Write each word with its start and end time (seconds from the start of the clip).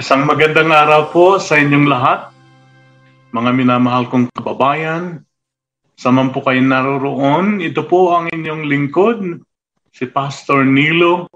Isang 0.00 0.24
magandang 0.24 0.72
araw 0.72 1.12
po 1.12 1.36
sa 1.36 1.60
inyong 1.60 1.84
lahat, 1.84 2.32
mga 3.36 3.52
minamahal 3.52 4.08
kong 4.08 4.32
kababayan. 4.32 5.28
Saman 5.92 6.32
po 6.32 6.40
kayo 6.40 6.56
naroroon, 6.64 7.60
ito 7.60 7.84
po 7.84 8.16
ang 8.16 8.32
inyong 8.32 8.64
lingkod, 8.64 9.44
si 9.92 10.08
Pastor 10.08 10.64
Nilo, 10.64 11.28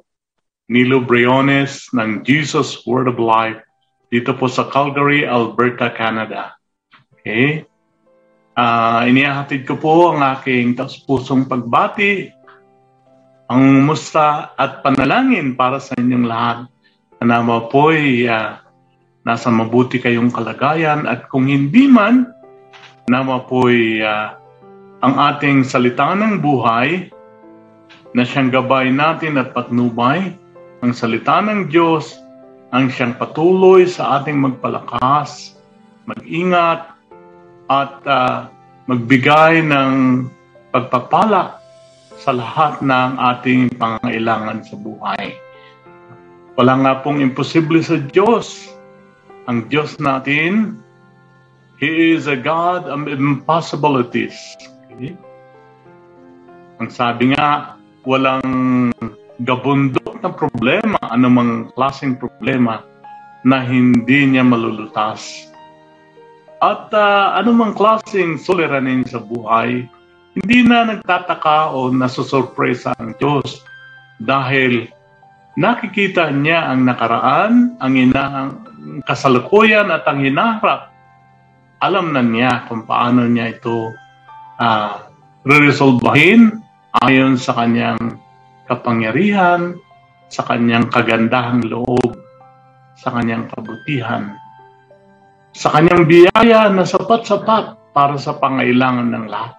Nilo 0.73 1.05
Briones 1.05 1.93
ng 1.93 2.25
Jesus 2.25 2.81
Word 2.89 3.13
of 3.13 3.21
Life 3.21 3.61
dito 4.09 4.32
po 4.32 4.49
sa 4.49 4.65
Calgary, 4.73 5.29
Alberta, 5.29 5.93
Canada. 5.93 6.57
Okay? 7.21 7.69
Uh, 8.57 9.04
inihahatid 9.04 9.68
ko 9.68 9.76
po 9.76 10.17
ang 10.17 10.25
aking 10.40 10.73
taus-pusong 10.73 11.45
pagbati, 11.53 12.32
ang 13.45 13.85
musta 13.85 14.57
at 14.57 14.81
panalangin 14.81 15.53
para 15.53 15.76
sa 15.85 15.93
inyong 16.01 16.25
lahat 16.25 16.73
Nawa 17.25 17.73
po'y 17.73 18.29
uh, 18.29 18.61
nasa 19.25 19.49
mabuti 19.49 19.96
kayong 19.96 20.29
kalagayan 20.29 21.09
at 21.09 21.32
kung 21.32 21.49
hindi 21.49 21.89
man, 21.89 22.29
nawa 23.09 23.49
po'y 23.49 24.05
uh, 24.05 24.37
ang 25.01 25.15
ating 25.32 25.65
salita 25.65 26.13
ng 26.13 26.45
buhay 26.45 27.09
na 28.13 28.23
siyang 28.23 28.53
gabay 28.53 28.93
natin 28.93 29.41
at 29.41 29.57
patnubay, 29.57 30.37
ang 30.85 30.93
salita 30.93 31.41
ng 31.41 31.73
Diyos 31.73 32.20
ang 32.75 32.91
siyang 32.91 33.15
patuloy 33.15 33.87
sa 33.87 34.19
ating 34.19 34.34
magpalakas, 34.34 35.55
mag-ingat, 36.11 36.91
at 37.70 37.95
uh, 38.03 38.51
magbigay 38.91 39.62
ng 39.62 40.27
pagpapala 40.75 41.63
sa 42.19 42.35
lahat 42.35 42.83
ng 42.83 43.11
ating 43.15 43.70
pangailangan 43.79 44.67
sa 44.67 44.75
buhay. 44.75 45.44
Wala 46.55 46.79
nga 46.87 46.93
pong 47.03 47.19
imposible 47.19 47.83
sa 47.83 47.99
Diyos. 47.99 48.71
Ang 49.51 49.67
Diyos 49.67 49.99
natin, 49.99 50.79
He 51.83 52.15
is 52.15 52.31
a 52.31 52.39
God 52.39 52.87
of 52.87 53.11
impossibilities. 53.11 54.39
Okay? 54.95 55.19
Ang 56.79 56.89
sabi 56.95 57.35
nga, 57.35 57.75
walang 58.07 58.95
gabundok 59.43 60.23
na 60.23 60.31
problema, 60.31 60.99
anumang 61.11 61.75
klaseng 61.75 62.15
problema 62.15 62.87
na 63.43 63.59
hindi 63.59 64.31
niya 64.31 64.47
malulutas. 64.47 65.51
At 66.63 66.95
uh, 66.95 67.35
anumang 67.35 67.75
klaseng 67.75 68.39
suliranin 68.39 69.03
sa 69.05 69.19
buhay, 69.19 69.91
hindi 70.39 70.59
na 70.63 70.87
nagtataka 70.87 71.75
o 71.75 71.91
nasusurpresa 71.91 72.95
ang 73.03 73.19
Diyos 73.19 73.67
dahil 74.23 74.94
nakikita 75.55 76.31
niya 76.35 76.71
ang 76.71 76.87
nakaraan, 76.87 77.79
ang 77.79 77.93
inang 77.95 78.65
kasalukuyan 79.07 79.91
at 79.91 80.05
ang 80.07 80.23
hinaharap. 80.23 80.91
Alam 81.83 82.15
na 82.17 82.23
niya 82.25 82.65
kung 82.67 82.87
paano 82.89 83.27
niya 83.29 83.55
ito 83.55 83.93
uh, 84.59 84.95
re-resolbahin 85.45 86.65
ayon 87.05 87.37
sa 87.37 87.53
kanyang 87.59 88.19
kapangyarihan, 88.65 89.77
sa 90.33 90.43
kanyang 90.49 90.89
kagandahang 90.89 91.61
loob, 91.69 92.17
sa 92.97 93.13
kanyang 93.13 93.47
kabutihan, 93.53 94.33
sa 95.53 95.71
kanyang 95.71 96.09
biyaya 96.09 96.73
na 96.73 96.89
sapat-sapat 96.89 97.95
para 97.95 98.17
sa 98.19 98.35
pangailangan 98.41 99.13
ng 99.13 99.27
lahat. 99.29 99.55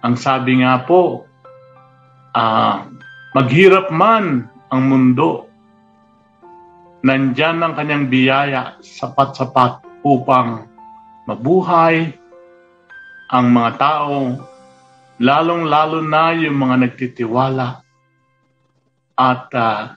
Ang 0.00 0.16
sabi 0.16 0.64
nga 0.64 0.80
po, 0.88 1.28
uh, 2.32 2.88
maghirap 3.36 3.92
man 3.92 4.48
ang 4.70 4.82
mundo. 4.86 5.50
Nandyan 7.02 7.60
ang 7.60 7.74
kanyang 7.74 8.06
biyaya 8.06 8.78
sapat-sapat 8.80 9.82
upang 10.06 10.68
mabuhay 11.26 12.14
ang 13.30 13.46
mga 13.54 13.70
tao, 13.78 14.42
lalong-lalo 15.22 16.02
na 16.02 16.34
yung 16.34 16.58
mga 16.58 16.76
nagtitiwala 16.88 17.68
at 19.14 19.46
uh, 19.54 19.94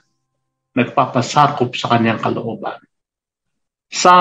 nagpapasakop 0.74 1.74
sa 1.74 1.96
kanyang 1.96 2.20
kalooban. 2.22 2.78
Sa 3.94 4.14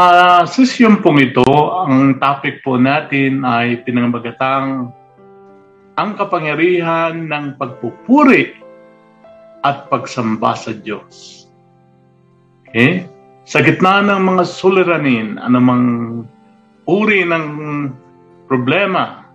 sesyon 0.46 1.02
pong 1.02 1.34
ito, 1.34 1.46
ang 1.82 2.22
topic 2.22 2.62
po 2.62 2.78
natin 2.78 3.42
ay 3.42 3.82
pinangbagatang 3.82 4.94
ang 5.94 6.10
kapangyarihan 6.18 7.26
ng 7.30 7.58
pagpupuri 7.58 8.63
at 9.64 9.88
pagsamba 9.88 10.54
sa 10.60 10.76
Diyos. 10.76 11.48
Okay? 12.68 13.08
Sa 13.44 13.60
gitna 13.60 14.04
ng 14.04 14.24
mga 14.24 14.44
suliranin, 14.48 15.36
anumang 15.40 16.24
uri 16.88 17.28
ng 17.28 17.46
problema, 18.48 19.28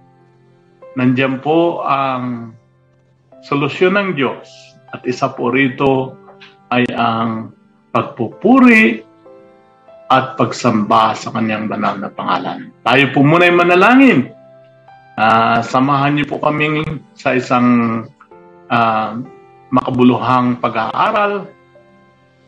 nandiyan 0.96 1.40
po 1.40 1.84
ang 1.84 2.52
solusyon 3.44 3.96
ng 3.96 4.08
Diyos. 4.16 4.48
At 4.92 5.04
isa 5.04 5.32
po 5.32 5.52
rito 5.52 6.16
ay 6.72 6.88
ang 6.96 7.52
pagpupuri 7.92 9.04
at 10.08 10.40
pagsamba 10.40 11.12
sa 11.12 11.28
kanyang 11.32 11.68
banal 11.68 12.00
na 12.00 12.08
pangalan. 12.08 12.72
Tayo 12.84 13.04
po 13.12 13.20
muna 13.20 13.44
ay 13.44 13.52
manalangin. 13.52 14.32
Uh, 15.18 15.60
samahan 15.60 16.16
niyo 16.16 16.30
po 16.30 16.40
kami 16.40 16.80
sa 17.12 17.36
isang 17.36 18.02
uh, 18.72 19.12
makabuluhang 19.68 20.60
pag-aaral, 20.60 21.48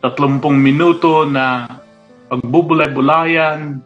30 0.01 0.41
minuto 0.57 1.29
na 1.29 1.69
pagbubulay-bulayan 2.29 3.77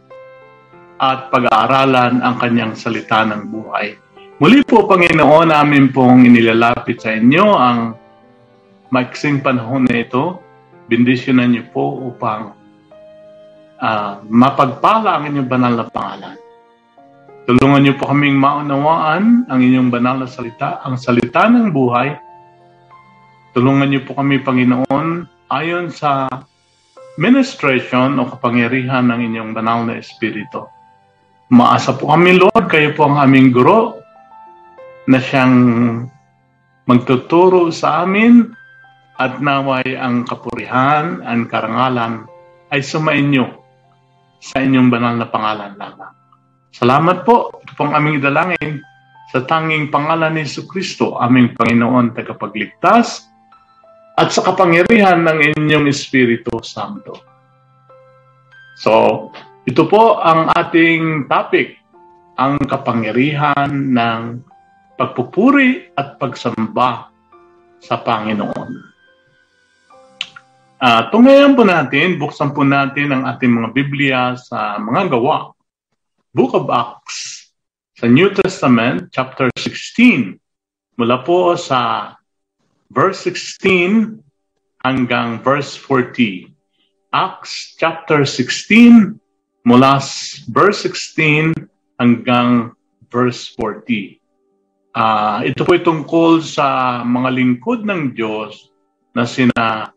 at 0.95 1.27
pag-aaralan 1.27 2.23
ang 2.23 2.35
kanyang 2.39 2.71
salita 2.77 3.27
ng 3.27 3.51
buhay. 3.51 3.99
Muli 4.39 4.63
po, 4.63 4.87
Panginoon, 4.87 5.51
namin 5.51 5.91
pong 5.91 6.27
inilalapit 6.27 7.03
sa 7.03 7.15
inyo 7.15 7.45
ang 7.55 7.95
maiksing 8.91 9.43
panahon 9.43 9.87
na 9.87 10.03
ito. 10.03 10.39
Bendisyonan 10.87 11.51
niyo 11.51 11.63
po 11.71 12.11
upang 12.13 12.55
uh, 13.81 14.21
mapagpala 14.27 15.19
ang 15.19 15.23
inyong 15.31 15.49
banal 15.49 15.73
na 15.75 15.87
pangalan. 15.87 16.35
Tulungan 17.45 17.81
niyo 17.85 17.93
po 17.97 18.09
kaming 18.09 18.37
maunawaan 18.37 19.45
ang 19.45 19.59
inyong 19.61 19.89
banal 19.93 20.17
na 20.23 20.27
salita, 20.29 20.81
ang 20.81 20.97
salita 20.97 21.45
ng 21.45 21.69
buhay, 21.69 22.17
Tulungan 23.55 23.87
niyo 23.87 24.03
po 24.03 24.19
kami, 24.19 24.43
Panginoon, 24.43 25.07
ayon 25.47 25.87
sa 25.87 26.27
ministration 27.15 28.19
o 28.19 28.27
kapangyarihan 28.27 29.07
ng 29.07 29.31
inyong 29.31 29.51
banal 29.55 29.87
na 29.87 29.95
Espiritu. 29.95 30.67
Maasa 31.55 31.95
po 31.95 32.11
kami, 32.11 32.35
Lord, 32.35 32.67
kayo 32.67 32.91
po 32.91 33.07
ang 33.07 33.15
aming 33.15 33.55
guro 33.55 33.95
na 35.07 35.23
siyang 35.23 35.55
magtuturo 36.83 37.71
sa 37.71 38.03
amin 38.03 38.43
at 39.15 39.39
naway 39.39 39.95
ang 39.95 40.27
kapurihan, 40.27 41.23
ang 41.23 41.47
karangalan 41.47 42.27
ay 42.75 42.83
sumainyo 42.83 43.55
sa 44.43 44.59
inyong 44.59 44.91
banal 44.91 45.15
na 45.15 45.31
pangalan 45.31 45.79
lamang. 45.79 46.11
Salamat 46.75 47.23
po. 47.23 47.55
Ito 47.63 47.71
pong 47.79 47.95
aming 47.95 48.19
idalangin 48.19 48.83
sa 49.31 49.47
tanging 49.47 49.87
pangalan 49.87 50.35
ni 50.35 50.43
Yesu 50.43 50.67
Kristo, 50.67 51.15
aming 51.23 51.55
Panginoon 51.55 52.11
tagapagligtas, 52.11 53.31
at 54.15 54.31
sa 54.31 54.41
kapangyarihan 54.47 55.27
ng 55.27 55.59
inyong 55.59 55.91
Espiritu 55.91 56.63
Santo. 56.63 57.19
So, 58.79 59.27
ito 59.67 59.83
po 59.91 60.23
ang 60.23 60.51
ating 60.55 61.27
topic, 61.27 61.75
ang 62.39 62.59
kapangyarihan 62.63 63.91
ng 63.91 64.21
pagpupuri 64.95 65.91
at 65.99 66.15
pagsamba 66.15 67.11
sa 67.83 67.99
Panginoon. 67.99 68.95
Uh, 70.75 71.01
tungayan 71.11 71.55
po 71.55 71.63
natin, 71.63 72.19
buksan 72.19 72.51
po 72.51 72.63
natin 72.63 73.11
ang 73.11 73.23
ating 73.27 73.51
mga 73.51 73.69
Biblia 73.71 74.21
sa 74.35 74.79
mga 74.79 75.11
gawa. 75.11 75.55
Book 76.35 76.51
of 76.51 76.67
Acts, 76.67 77.51
sa 77.95 78.11
New 78.11 78.27
Testament, 78.35 79.07
chapter 79.11 79.47
16. 79.55 80.35
Mula 80.99 81.23
po 81.23 81.55
sa 81.55 82.11
verse 82.91 83.25
16 83.25 84.21
hanggang 84.85 85.41
verse 85.41 85.73
40. 85.73 86.51
Acts 87.15 87.73
chapter 87.79 88.27
16 88.27 89.17
mula 89.65 89.97
verse 90.51 90.79
16 90.85 91.55
hanggang 91.97 92.75
verse 93.09 93.49
40. 93.57 94.19
Uh, 94.95 94.99
ah, 94.99 95.39
ito 95.43 95.67
po 95.67 95.75
tungkol 95.75 96.39
sa 96.39 97.01
mga 97.03 97.29
lingkod 97.35 97.83
ng 97.83 98.15
Diyos 98.15 98.71
na 99.11 99.27
sina 99.27 99.91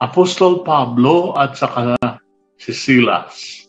Apostol 0.00 0.64
Pablo 0.64 1.36
at 1.36 1.60
saka 1.60 1.96
si 2.56 2.72
Silas. 2.72 3.68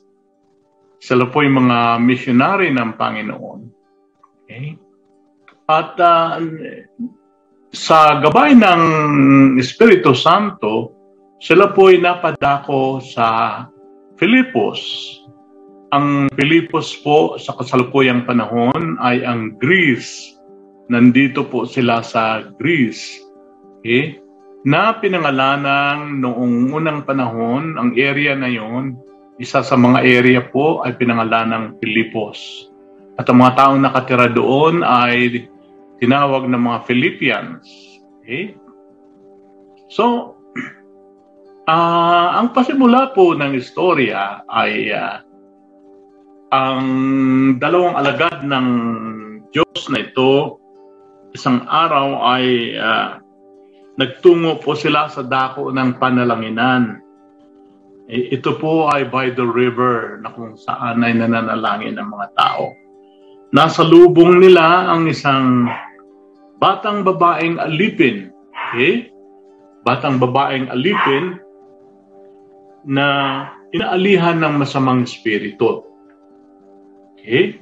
Sila 1.01 1.27
po 1.27 1.43
yung 1.43 1.67
mga 1.67 1.99
missionary 1.99 2.71
ng 2.71 2.95
Panginoon. 2.95 3.59
Okay? 4.45 4.79
At 5.67 5.99
uh, 5.99 6.39
sa 7.71 8.19
gabay 8.19 8.51
ng 8.51 8.83
Espiritu 9.56 10.12
Santo, 10.12 10.91
sila 11.39 11.71
po 11.71 11.88
ay 11.88 12.03
napadako 12.03 13.00
sa 13.00 13.63
Filipos. 14.19 14.79
Ang 15.95 16.27
Filipos 16.35 17.00
po 17.00 17.39
sa 17.39 17.56
kasalukuyang 17.56 18.27
panahon 18.27 19.00
ay 19.00 19.23
ang 19.23 19.56
Greece. 19.56 20.35
Nandito 20.91 21.47
po 21.47 21.63
sila 21.63 22.03
sa 22.03 22.44
Greece. 22.59 23.23
Okay? 23.79 24.19
Na 24.67 25.00
pinangalanang 25.00 26.19
noong 26.19 26.75
unang 26.75 27.07
panahon, 27.07 27.79
ang 27.79 27.95
area 27.95 28.35
na 28.35 28.51
yon, 28.51 29.00
isa 29.39 29.63
sa 29.63 29.74
mga 29.79 30.06
area 30.06 30.41
po 30.44 30.83
ay 30.83 31.00
pinangalanang 31.00 31.79
Filipos. 31.79 32.67
At 33.15 33.31
ang 33.31 33.41
mga 33.41 33.57
taong 33.57 33.79
nakatira 33.79 34.27
doon 34.29 34.83
ay 34.85 35.47
tinawag 36.01 36.50
ng 36.50 36.57
mga 36.57 36.80
Philippians. 36.89 37.63
Okay? 38.19 38.57
So, 39.94 40.36
uh, 41.69 42.27
ang 42.42 42.51
pasimula 42.57 43.13
po 43.13 43.38
ng 43.38 43.53
istorya 43.53 44.42
ay 44.50 44.89
uh, 44.89 45.21
ang 46.51 46.86
dalawang 47.62 47.95
alagad 47.95 48.44
ng 48.44 48.68
Diyos 49.56 49.88
na 49.88 50.03
ito, 50.03 50.59
isang 51.31 51.63
araw 51.69 52.27
ay 52.27 52.75
uh, 52.75 53.21
nagtungo 53.95 54.59
po 54.59 54.75
sila 54.75 55.07
sa 55.07 55.24
dako 55.24 55.71
ng 55.71 55.95
panalanginan. 55.95 57.00
E, 58.12 58.36
ito 58.36 58.59
po 58.59 58.92
ay 58.92 59.07
by 59.07 59.31
the 59.31 59.45
river 59.48 60.19
na 60.19 60.33
kung 60.36 60.59
saan 60.59 61.06
ay 61.07 61.15
nananalangin 61.15 61.95
ng 61.95 62.07
mga 62.09 62.27
tao. 62.36 62.75
Nasa 63.56 63.83
lubong 63.83 64.39
nila 64.39 64.92
ang 64.92 65.07
isang 65.07 65.68
batang 66.61 67.01
babaeng 67.01 67.57
alipin. 67.57 68.29
Okay? 68.53 69.09
Batang 69.81 70.21
babaeng 70.21 70.69
alipin 70.69 71.41
na 72.85 73.07
inaalihan 73.73 74.37
ng 74.37 74.61
masamang 74.61 75.09
espiritu. 75.09 75.81
Okay? 77.17 77.57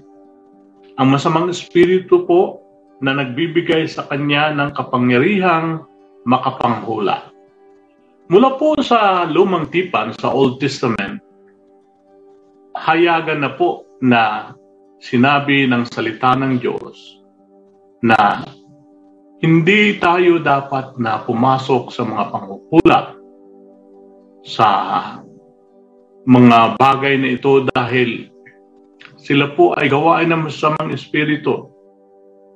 Ang 0.99 1.15
masamang 1.15 1.47
espiritu 1.47 2.27
po 2.27 2.59
na 2.99 3.15
nagbibigay 3.15 3.87
sa 3.87 4.03
kanya 4.11 4.51
ng 4.51 4.75
kapangyarihang 4.75 5.87
makapanghula. 6.27 7.31
Mula 8.27 8.59
po 8.59 8.75
sa 8.83 9.23
lumang 9.23 9.71
tipan 9.71 10.11
sa 10.19 10.35
Old 10.35 10.59
Testament, 10.59 11.23
hayagan 12.75 13.47
na 13.47 13.55
po 13.55 13.87
na 14.03 14.53
sinabi 14.99 15.65
ng 15.65 15.87
salita 15.87 16.35
ng 16.35 16.59
Diyos 16.59 17.23
na 18.03 18.43
hindi 19.39 19.95
tayo 20.03 20.43
dapat 20.43 20.99
na 20.99 21.23
pumasok 21.23 21.95
sa 21.95 22.03
mga 22.03 22.23
panghukula 22.27 22.99
sa 24.43 24.69
mga 26.27 26.75
bagay 26.75 27.15
na 27.19 27.39
ito 27.39 27.63
dahil 27.71 28.27
sila 29.19 29.51
po 29.55 29.75
ay 29.79 29.87
gawain 29.87 30.31
ng 30.31 30.47
masamang 30.47 30.91
espiritu. 30.91 31.71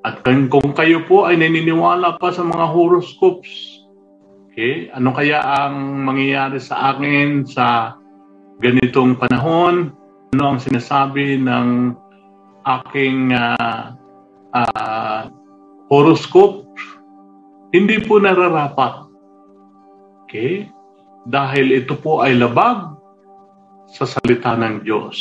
At 0.04 0.20
kung 0.28 0.76
kayo 0.76 1.08
po 1.08 1.24
ay 1.24 1.40
naniniwala 1.40 2.20
pa 2.20 2.36
sa 2.36 2.44
mga 2.44 2.76
horoscopes, 2.76 3.80
okay, 4.52 4.92
ano 4.92 5.16
kaya 5.16 5.40
ang 5.40 6.04
mangyayari 6.04 6.60
sa 6.60 6.96
akin 6.96 7.48
sa 7.48 7.96
ganitong 8.60 9.16
panahon? 9.16 9.96
Ano 10.36 10.44
ang 10.56 10.60
sinasabi 10.60 11.40
ng 11.40 11.96
aking 12.68 13.32
uh, 13.32 13.96
uh, 14.52 15.32
horoscope? 15.88 16.63
Hindi 17.74 17.98
po 18.06 18.22
nararapat. 18.22 19.10
Okay? 20.30 20.70
Dahil 21.26 21.82
ito 21.82 21.98
po 21.98 22.22
ay 22.22 22.38
labag 22.38 22.94
sa 23.90 24.06
salita 24.06 24.54
ng 24.54 24.86
Diyos. 24.86 25.18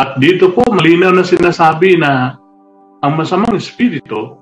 At 0.00 0.16
dito 0.16 0.48
po, 0.56 0.64
malinaw 0.72 1.12
na 1.12 1.20
sinasabi 1.20 2.00
na 2.00 2.40
ang 3.04 3.12
masamang 3.20 3.52
espiritu 3.52 4.40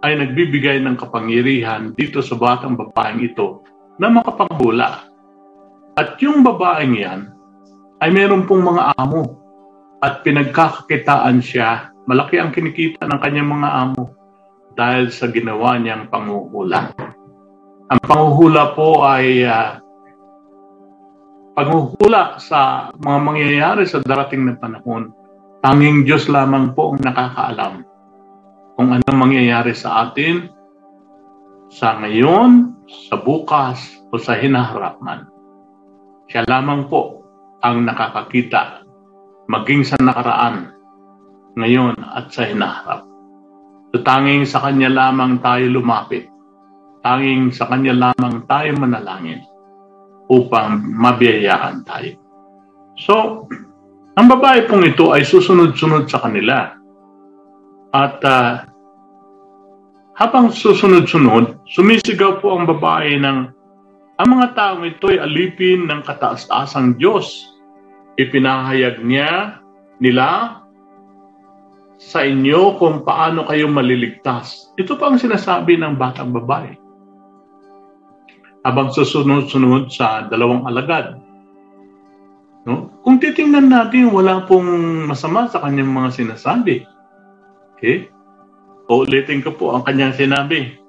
ay 0.00 0.16
nagbibigay 0.16 0.80
ng 0.80 0.96
kapangyarihan 0.96 1.92
dito 1.92 2.24
sa 2.24 2.40
batang 2.40 2.80
babaeng 2.80 3.20
ito 3.20 3.60
na 4.00 4.08
makapanghula. 4.08 5.12
At 6.00 6.16
yung 6.24 6.40
babaeng 6.40 6.96
yan 6.96 7.20
ay 8.00 8.08
meron 8.08 8.48
pong 8.48 8.64
mga 8.64 8.96
amo 8.96 9.36
at 10.00 10.24
pinagkakakitaan 10.24 11.44
siya. 11.44 11.92
Malaki 12.08 12.40
ang 12.40 12.48
kinikita 12.48 13.04
ng 13.04 13.20
kanyang 13.20 13.52
mga 13.52 13.68
amo 13.68 14.23
dahil 14.74 15.10
sa 15.10 15.30
ginawa 15.30 15.78
niyang 15.78 16.10
panguhula. 16.10 16.90
Ang 17.90 18.00
panguhula 18.02 18.74
po 18.74 19.06
ay 19.06 19.46
uh, 19.46 19.78
paghuhula 21.54 22.42
sa 22.42 22.90
mga 22.98 23.18
mangyayari 23.22 23.86
sa 23.86 24.02
darating 24.02 24.50
na 24.50 24.58
panahon, 24.58 25.14
tanging 25.62 26.02
Diyos 26.02 26.26
lamang 26.26 26.74
po 26.74 26.92
ang 26.92 27.00
nakakaalam 27.00 27.74
kung 28.74 28.90
ano 28.90 29.10
mangyayari 29.14 29.70
sa 29.70 30.10
atin 30.10 30.50
sa 31.70 31.98
ngayon, 31.98 32.74
sa 33.10 33.18
bukas, 33.18 33.98
o 34.14 34.18
sa 34.18 34.38
hinaharap 34.38 35.02
man. 35.02 35.26
Siya 36.30 36.46
lamang 36.46 36.86
po 36.86 37.26
ang 37.66 37.82
nakakakita 37.82 38.86
maging 39.50 39.82
sa 39.82 39.98
nakaraan, 39.98 40.70
ngayon 41.58 41.98
at 41.98 42.30
sa 42.30 42.46
hinaharap. 42.46 43.13
So, 43.94 44.02
tanging 44.02 44.42
sa 44.42 44.58
Kanya 44.58 44.90
lamang 44.90 45.38
tayo 45.38 45.70
lumapit. 45.70 46.26
Tanging 47.06 47.54
sa 47.54 47.70
Kanya 47.70 47.94
lamang 47.94 48.42
tayo 48.50 48.74
manalangin 48.74 49.38
upang 50.26 50.82
mabiyayaan 50.82 51.86
tayo. 51.86 52.18
So, 52.98 53.46
ang 54.18 54.26
babae 54.26 54.66
pong 54.66 54.82
ito 54.82 55.14
ay 55.14 55.22
susunod-sunod 55.22 56.10
sa 56.10 56.26
kanila. 56.26 56.74
At 57.94 58.18
uh, 58.26 58.66
habang 60.18 60.50
susunod-sunod, 60.50 61.62
sumisigaw 61.70 62.42
po 62.42 62.58
ang 62.58 62.66
babae 62.66 63.14
ng 63.22 63.38
ang 64.18 64.28
mga 64.30 64.58
taong 64.58 64.82
ito 64.90 65.06
ay 65.06 65.22
alipin 65.22 65.86
ng 65.86 66.02
kataas-taasang 66.02 66.98
Diyos. 66.98 67.46
Ipinahayag 68.18 69.06
niya 69.06 69.62
nila 70.02 70.58
sa 72.04 72.20
inyo 72.20 72.76
kung 72.76 73.00
paano 73.02 73.48
kayo 73.48 73.64
maliligtas. 73.72 74.68
Ito 74.76 75.00
pa 75.00 75.08
ang 75.08 75.16
sinasabi 75.16 75.80
ng 75.80 75.96
batang 75.96 76.36
babae 76.36 76.84
habang 78.64 78.88
susunod-sunod 78.92 79.92
sa 79.92 80.24
dalawang 80.28 80.64
alagad. 80.64 81.20
No? 82.64 82.88
Kung 83.04 83.20
titingnan 83.20 83.68
natin, 83.68 84.08
wala 84.08 84.48
pong 84.48 85.04
masama 85.04 85.44
sa 85.52 85.60
kanyang 85.60 85.92
mga 85.92 86.10
sinasabi. 86.16 86.88
Okay? 87.76 88.08
Uulitin 88.88 89.44
ko 89.44 89.52
po 89.52 89.76
ang 89.76 89.84
kanyang 89.84 90.16
sinabi. 90.16 90.80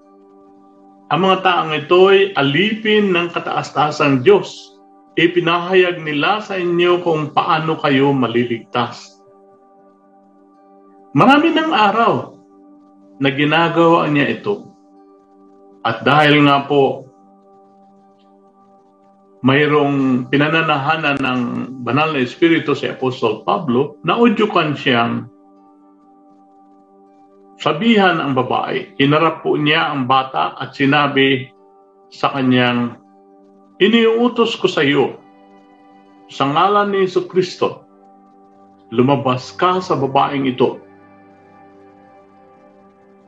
Ang 1.11 1.19
mga 1.27 1.37
taong 1.43 1.71
ito 1.75 1.99
ay 2.09 2.31
alipin 2.39 3.11
ng 3.11 3.35
kataas-taasang 3.35 4.23
Diyos. 4.23 4.79
Ipinahayag 5.19 5.99
nila 5.99 6.39
sa 6.43 6.55
inyo 6.55 7.03
kung 7.03 7.35
paano 7.35 7.75
kayo 7.79 8.15
maliligtas. 8.15 9.14
Marami 11.15 11.55
ng 11.55 11.71
araw 11.71 12.13
na 13.23 13.31
ginagawa 13.31 14.11
niya 14.11 14.35
ito. 14.35 14.67
At 15.79 16.03
dahil 16.03 16.43
nga 16.43 16.67
po 16.67 17.07
mayroong 19.39 20.27
pinananahanan 20.27 21.15
ng 21.23 21.41
banal 21.87 22.11
na 22.11 22.19
espiritu 22.19 22.75
si 22.75 22.91
Apostol 22.91 23.47
Pablo, 23.47 23.95
naudyukan 24.03 24.75
siyang 24.75 25.31
sabihan 27.63 28.19
ang 28.19 28.35
babae. 28.35 28.99
Hinarap 28.99 29.39
po 29.39 29.55
niya 29.55 29.95
ang 29.95 30.11
bata 30.11 30.59
at 30.59 30.75
sinabi 30.75 31.47
sa 32.11 32.35
kanyang, 32.35 32.99
Iniuutos 33.79 34.59
ko 34.59 34.67
sa 34.67 34.83
iyo, 34.83 35.15
sa 36.27 36.43
ngalan 36.43 36.91
ni 36.91 37.07
Yesu 37.07 37.23
Kristo, 37.27 37.87
lumabas 38.91 39.55
ka 39.55 39.79
sa 39.79 39.95
babaeng 39.95 40.47
ito. 40.47 40.84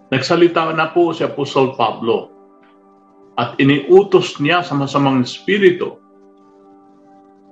Nagsalita 0.07 0.71
na 0.71 0.91
po 0.95 1.11
si 1.11 1.27
Apostol 1.27 1.75
Pablo 1.75 2.31
at 3.35 3.59
iniutos 3.59 4.39
niya 4.39 4.63
sa 4.63 4.73
masamang 4.73 5.21
espiritu 5.21 5.99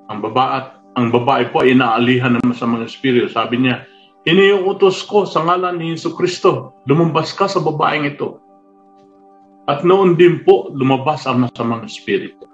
ang 0.09 0.21
babae 0.21 0.50
at 0.62 0.67
ang 0.95 1.12
babae 1.12 1.51
po 1.51 1.65
ay 1.65 1.75
inaalihan 1.75 2.39
ng 2.39 2.45
masamang 2.47 2.88
espiritu. 2.88 3.27
Sabi 3.27 3.59
niya, 3.59 3.83
iniuutos 4.24 5.03
ko 5.03 5.27
sa 5.27 5.43
ngalan 5.43 5.75
ni 5.75 5.91
Yesu 5.91 6.15
Kristo, 6.15 6.79
lumabas 6.88 7.35
ka 7.35 7.51
sa 7.51 7.59
babaeng 7.59 8.07
ito. 8.07 8.39
At 9.67 9.83
noon 9.83 10.15
din 10.15 10.45
po 10.45 10.71
lumabas 10.71 11.27
ang 11.27 11.43
masamang 11.50 11.83
espiritu. 11.83 12.47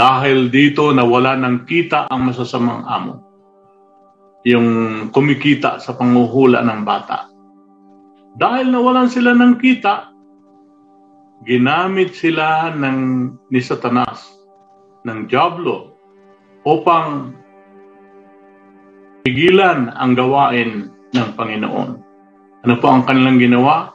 Dahil 0.00 0.48
dito 0.48 0.88
nawala 0.94 1.36
ng 1.36 1.68
kita 1.68 2.08
ang 2.08 2.32
masasamang 2.32 2.88
amo. 2.88 3.14
Yung 4.48 4.68
kumikita 5.12 5.76
sa 5.76 5.92
panguhula 5.92 6.64
ng 6.64 6.80
bata. 6.86 7.29
Dahil 8.40 8.72
nawalan 8.72 9.12
sila 9.12 9.36
ng 9.36 9.60
kita, 9.60 10.08
ginamit 11.44 12.16
sila 12.16 12.72
ng 12.72 13.28
ni 13.52 13.60
Satanas, 13.60 14.32
ng 15.04 15.28
Diablo, 15.28 15.92
upang 16.64 17.36
pigilan 19.28 19.92
ang 19.92 20.16
gawain 20.16 20.88
ng 21.12 21.28
Panginoon. 21.36 21.90
Ano 22.64 22.74
po 22.80 22.86
ang 22.88 23.04
kanilang 23.04 23.36
ginawa? 23.36 23.92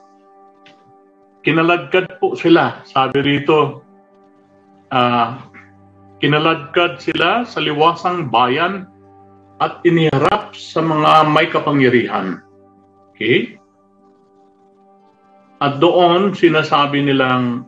Kinaladkad 1.41 2.21
po 2.21 2.37
sila. 2.37 2.85
Sabi 2.85 3.25
rito, 3.25 3.81
uh, 4.93 5.41
kinaladkad 6.21 7.01
sila 7.01 7.49
sa 7.49 7.61
liwasang 7.61 8.29
bayan 8.29 8.85
at 9.57 9.81
iniharap 9.85 10.53
sa 10.53 10.85
mga 10.85 11.33
may 11.33 11.49
kapangyarihan. 11.49 12.45
Okay? 13.13 13.57
At 15.63 15.79
doon 15.79 16.35
sinasabi 16.35 17.05
nilang 17.05 17.63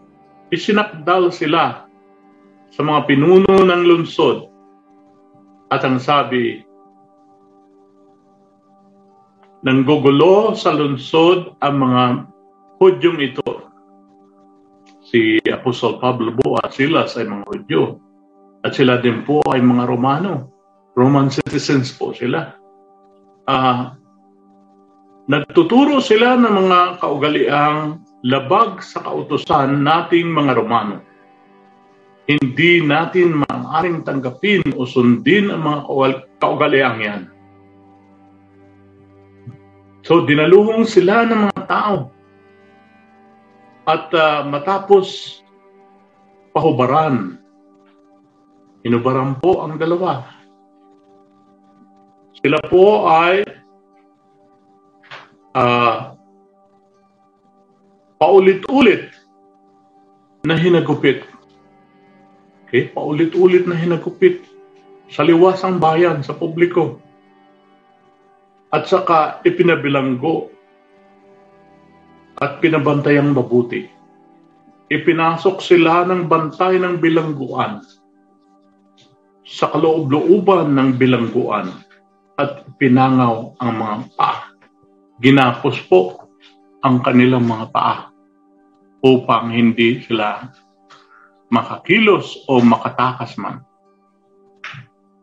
isinakdal 0.52 1.32
sila 1.32 1.88
sa 2.72 2.82
mga 2.84 3.08
pinuno 3.08 3.64
ng 3.64 3.82
lungsod. 3.88 4.48
At 5.72 5.84
ang 5.84 6.00
sabi, 6.00 6.64
nanggugulo 9.64 10.56
sa 10.56 10.76
lungsod 10.76 11.60
ang 11.64 11.76
mga 11.80 12.04
Hudyong 12.78 13.20
ito. 13.26 13.52
Si 15.08 15.42
Apostol 15.50 15.98
Pablo 15.98 16.30
po 16.36 16.62
at 16.62 16.76
sila 16.76 17.10
ay 17.10 17.26
mga 17.26 17.46
Hudyo. 17.50 17.84
At 18.62 18.78
sila 18.78 19.02
din 19.02 19.26
po 19.26 19.42
ay 19.50 19.64
mga 19.64 19.90
Romano. 19.90 20.52
Roman 20.94 21.34
citizens 21.34 21.90
po 21.96 22.14
sila. 22.14 22.54
Uh, 23.48 23.98
nagtuturo 25.28 26.00
sila 26.00 26.40
ng 26.40 26.54
mga 26.66 26.80
kaugaliang 27.04 28.00
labag 28.24 28.80
sa 28.80 29.04
kautosan 29.04 29.84
nating 29.84 30.32
mga 30.32 30.56
Romano. 30.56 31.04
Hindi 32.28 32.84
natin 32.84 33.44
maaaring 33.48 34.04
tanggapin 34.04 34.64
o 34.76 34.84
sundin 34.84 35.52
ang 35.52 35.64
mga 35.64 35.80
kaugaliang 36.40 37.00
yan. 37.00 37.22
So 40.08 40.24
dinaluhong 40.24 40.88
sila 40.88 41.28
ng 41.28 41.52
mga 41.52 41.64
tao. 41.68 42.12
At 43.88 44.12
uh, 44.12 44.44
matapos 44.44 45.40
pahubaran, 46.52 47.40
inubaran 48.84 49.40
po 49.40 49.64
ang 49.64 49.80
dalawa. 49.80 50.28
Sila 52.44 52.60
po 52.68 53.08
ay 53.08 53.57
uh, 55.56 56.18
paulit-ulit 58.18 59.14
na 60.44 60.58
hinagupit. 60.58 61.24
Okay? 62.68 62.90
Paulit-ulit 62.92 63.70
na 63.70 63.78
hinagupit 63.78 64.44
sa 65.08 65.24
liwasang 65.24 65.80
bayan, 65.80 66.20
sa 66.20 66.36
publiko 66.36 67.00
at 68.76 68.84
saka 68.84 69.40
ipinabilanggo 69.48 70.52
at 72.44 72.60
pinabantayang 72.60 73.32
mabuti. 73.32 73.88
Ipinasok 74.88 75.60
sila 75.60 76.08
ng 76.08 76.32
bantay 76.32 76.80
ng 76.80 77.00
bilangguan 77.00 77.84
sa 79.48 79.72
kaloob-looban 79.72 80.76
ng 80.76 81.00
bilangguan 81.00 81.72
at 82.36 82.68
pinangaw 82.76 83.56
ang 83.64 83.72
mga 83.80 83.96
paa. 84.20 84.37
Ginapos 85.18 85.82
po 85.90 86.30
ang 86.86 87.02
kanilang 87.02 87.50
mga 87.50 87.74
paa 87.74 88.14
upang 89.02 89.50
hindi 89.50 90.02
sila 90.06 90.46
makakilos 91.50 92.46
o 92.46 92.62
makatakas 92.62 93.34
man. 93.42 93.66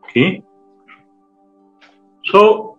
Okay? 0.03 0.43
So, 2.27 2.73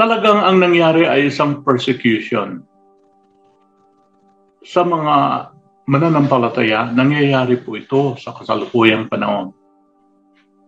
talagang 0.00 0.40
ang 0.40 0.62
nangyari 0.62 1.04
ay 1.04 1.28
isang 1.28 1.60
persecution. 1.60 2.64
Sa 4.64 4.86
mga 4.86 5.14
mananampalataya, 5.90 6.94
nangyayari 6.94 7.58
po 7.60 7.74
ito 7.74 8.14
sa 8.16 8.32
kasalukuyang 8.32 9.10
panahon. 9.10 9.50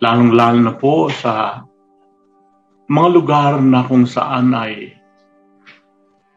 Lalong-lalo 0.02 0.58
na 0.58 0.74
po 0.74 1.06
sa 1.08 1.62
mga 2.90 3.08
lugar 3.14 3.52
na 3.62 3.86
kung 3.86 4.02
saan 4.02 4.50
ay 4.50 5.01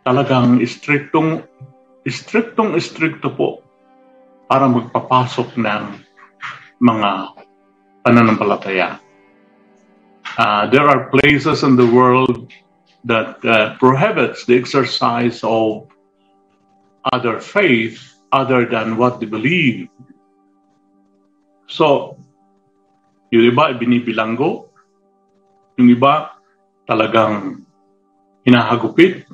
talagang 0.06 0.62
istriktong 0.62 1.42
istriktong 2.06 2.78
istrikto 2.78 3.34
po 3.34 3.66
para 4.46 4.70
magpapasok 4.70 5.58
ng 5.58 5.84
mga 6.78 7.10
pananampalataya. 8.06 9.02
Uh, 10.38 10.70
there 10.70 10.86
are 10.86 11.10
places 11.10 11.66
in 11.66 11.74
the 11.74 11.90
world 11.90 12.54
that 13.02 13.42
uh, 13.42 13.74
prohibits 13.82 14.46
the 14.46 14.54
exercise 14.54 15.42
of 15.42 15.90
other 17.10 17.42
faith 17.42 17.98
other 18.30 18.70
than 18.70 18.98
what 18.98 19.18
they 19.18 19.26
believe. 19.26 19.90
So, 21.66 22.18
yung 23.34 23.50
iba 23.50 23.74
binibilanggo, 23.74 24.70
yung 25.82 25.90
iba 25.90 26.38
talagang 26.86 27.66
hinahagupit, 28.46 29.26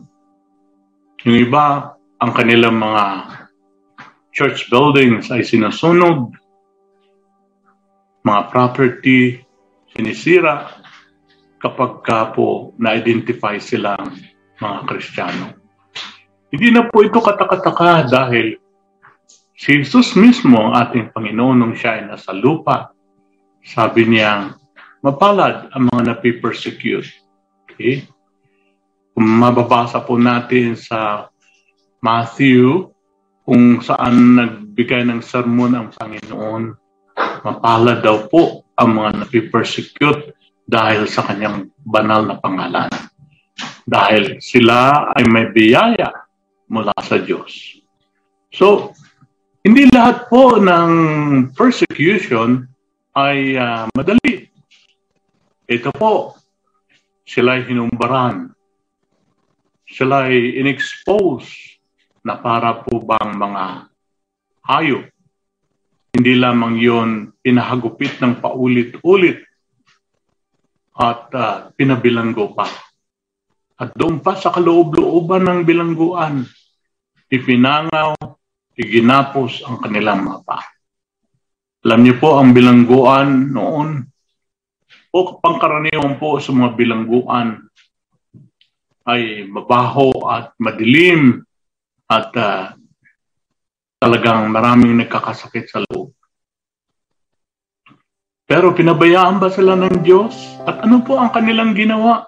yung 1.25 1.38
iba 1.38 1.94
ang 2.22 2.32
kanilang 2.34 2.78
mga 2.78 3.06
church 4.34 4.72
buildings 4.72 5.30
ay 5.30 5.46
sinusunog, 5.46 6.34
mga 8.25 8.42
property 8.54 9.42
sinisira, 9.92 10.72
kapag 11.62 12.01
ka 12.01 12.34
po 12.34 12.74
na-identify 12.82 13.62
silang 13.62 14.18
mga 14.58 14.78
Kristiyano. 14.90 15.48
Hindi 16.50 16.68
na 16.74 16.90
po 16.90 17.06
ito 17.06 17.22
katakataka 17.22 18.10
dahil 18.10 18.58
si 19.56 19.78
Jesus 19.78 20.18
mismo, 20.18 20.74
ang 20.74 20.90
ating 20.90 21.13
Panginoon, 21.13 21.58
nung 21.62 21.75
siya 21.78 22.01
ay 22.01 22.04
nasa 22.10 22.34
lupa, 22.34 22.92
sabi 23.62 24.10
niya, 24.10 24.58
mapalad 25.06 25.70
ang 25.72 25.88
mga 25.94 26.18
napipersecute. 26.18 27.08
Okay? 27.70 28.10
Mababasa 29.22 30.01
po 30.01 30.18
natin 30.18 30.74
sa 30.74 31.30
Matthew, 32.01 32.90
kung 33.46 33.78
saan 33.86 34.34
nagbigay 34.34 35.06
ng 35.06 35.22
sermon 35.22 35.78
ang 35.78 35.88
Panginoon, 35.94 36.74
mapalad 37.46 38.01
daw 38.01 38.25
po 38.25 38.66
ang 38.74 38.98
mga 38.98 39.22
napipersecute 39.22 40.34
dahil 40.66 41.06
sa 41.06 41.22
kanyang 41.30 41.70
banal 41.86 42.25
na 42.25 42.42
pangalan. 42.42 42.90
Dahil 43.86 44.42
sila 44.42 45.13
ay 45.13 45.30
may 45.30 45.54
biyaya 45.54 46.10
mula 46.66 46.96
sa 47.06 47.22
Diyos. 47.22 47.78
So, 48.50 48.98
hindi 49.62 49.86
lahat 49.94 50.34
po 50.34 50.58
ng 50.58 50.92
persecution 51.54 52.66
ay 53.13 53.54
uh, 53.60 53.86
madali. 53.94 54.50
Ito 55.70 55.94
po, 55.94 56.40
sila 57.28 57.62
hinumbaran. 57.62 58.50
Sila 59.92 60.32
ay 60.32 60.56
inexpose 60.64 61.78
na 62.24 62.40
para 62.40 62.80
po 62.80 63.04
bang 63.04 63.36
mga 63.36 63.64
hayop. 64.72 65.06
Hindi 66.16 66.34
lamang 66.40 66.76
yon 66.80 67.10
pinahagupit 67.44 68.24
ng 68.24 68.40
paulit-ulit 68.40 69.44
at 70.96 71.22
uh, 71.36 71.72
pinabilanggo 71.76 72.56
pa. 72.56 72.68
At 73.82 73.96
doon 73.98 74.22
pa 74.24 74.38
sa 74.38 74.54
kaloob-looban 74.54 75.44
ng 75.48 75.60
bilangguan, 75.66 76.46
ipinangaw, 77.32 78.14
iginapos 78.78 79.66
ang 79.66 79.82
kanilang 79.82 80.22
mapa. 80.22 80.62
Alam 81.82 82.06
niyo 82.06 82.16
po, 82.22 82.38
ang 82.38 82.54
bilangguan 82.54 83.50
noon, 83.50 84.06
o 85.12 85.18
pangkaraniwan 85.42 86.22
po 86.22 86.38
sa 86.38 86.54
mga 86.54 86.78
bilangguan, 86.78 87.71
ay 89.12 89.44
mabaho 89.51 90.12
at 90.32 90.56
madilim 90.56 91.44
at 92.08 92.32
uh, 92.39 92.72
talagang 94.00 94.48
maraming 94.50 94.96
nagkakasakit 95.03 95.68
sa 95.68 95.84
loob. 95.86 96.15
Pero 98.51 98.75
pinabayaan 98.75 99.39
ba 99.39 99.48
sila 99.48 99.80
ng 99.80 100.03
Diyos? 100.03 100.60
At 100.68 100.84
ano 100.84 101.00
po 101.08 101.15
ang 101.15 101.32
kanilang 101.32 101.72
ginawa? 101.72 102.27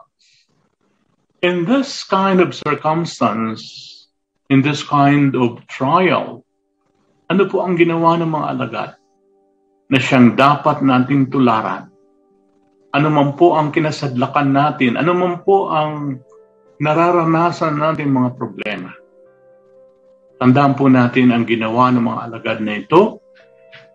In 1.43 1.67
this 1.67 2.07
kind 2.07 2.39
of 2.39 2.55
circumstance, 2.55 3.59
in 4.47 4.63
this 4.63 4.79
kind 4.87 5.35
of 5.35 5.59
trial, 5.67 6.47
ano 7.27 7.43
po 7.51 7.67
ang 7.67 7.75
ginawa 7.75 8.15
ng 8.15 8.31
mga 8.31 8.47
alagad 8.55 8.91
na 9.91 9.99
siyang 9.99 10.39
dapat 10.39 10.79
nating 10.79 11.27
tularan? 11.27 11.91
Ano 12.95 13.07
man 13.11 13.35
po 13.35 13.59
ang 13.59 13.75
kinasadlakan 13.75 14.47
natin? 14.55 14.95
Ano 14.95 15.11
man 15.17 15.43
po 15.43 15.75
ang 15.75 16.23
nararanasan 16.81 17.77
natin 17.77 18.13
mga 18.13 18.37
problema? 18.37 18.91
Tandaan 20.41 20.75
po 20.75 20.89
natin 20.89 21.31
ang 21.31 21.45
ginawa 21.45 21.93
ng 21.93 22.03
mga 22.03 22.19
alagad 22.29 22.59
na 22.61 22.81
ito 22.81 23.21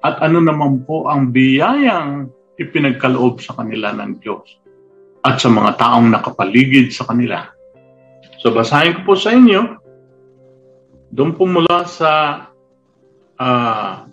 at 0.00 0.22
ano 0.22 0.38
naman 0.38 0.86
po 0.86 1.10
ang 1.10 1.34
biyayang 1.34 2.30
ipinagkaloob 2.58 3.42
sa 3.42 3.58
kanila 3.58 3.92
ng 3.94 4.22
Diyos 4.22 4.46
at 5.26 5.42
sa 5.42 5.50
mga 5.50 5.78
taong 5.78 6.14
nakapaligid 6.14 6.94
sa 6.94 7.06
kanila. 7.06 7.50
So 8.38 8.54
basahin 8.54 9.02
ko 9.02 9.12
po 9.12 9.14
sa 9.18 9.34
inyo, 9.34 9.82
doon 11.10 11.34
po 11.34 11.44
mula 11.44 11.84
sa 11.84 12.46
uh, 13.38 14.06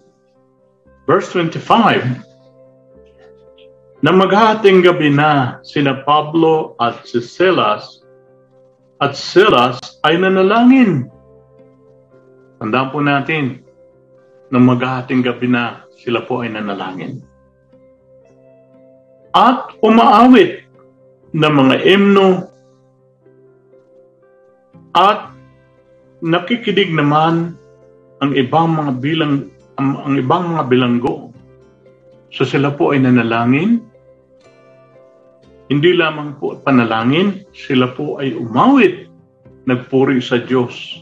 verse 1.06 1.30
25, 1.34 2.26
na 4.06 4.12
maghahating 4.14 4.86
gabi 4.86 5.10
na 5.10 5.62
sina 5.66 6.06
Pablo 6.06 6.78
at 6.78 7.06
si 7.10 7.22
Silas 7.22 8.05
at 9.02 9.14
Silas 9.14 9.80
ay 10.08 10.16
nanalangin. 10.20 11.12
Tandaan 12.62 12.90
po 12.92 13.04
natin 13.04 13.60
na 14.50 14.60
maghahating 14.62 15.26
gabi 15.26 15.52
na 15.52 15.84
sila 16.00 16.24
po 16.24 16.46
ay 16.46 16.54
nanalangin. 16.54 17.20
At 19.36 19.76
umaawit 19.84 20.64
ng 21.36 21.54
mga 21.60 21.76
emno 21.84 22.48
at 24.96 25.36
nakikinig 26.24 26.96
naman 26.96 27.60
ang 28.24 28.32
ibang 28.32 28.72
mga 28.72 28.92
bilang 29.04 29.52
ang, 29.76 29.90
ang 30.08 30.16
ibang 30.16 30.56
mga 30.56 30.64
bilanggo. 30.72 31.36
So 32.32 32.48
sila 32.48 32.72
po 32.72 32.96
ay 32.96 33.04
nanalangin. 33.04 33.84
Hindi 35.66 35.98
lamang 35.98 36.38
po 36.38 36.62
panalangin, 36.62 37.42
sila 37.56 37.90
po 37.98 38.22
ay 38.22 38.38
umawit, 38.38 39.10
nagpuri 39.66 40.22
sa 40.22 40.38
Diyos. 40.38 41.02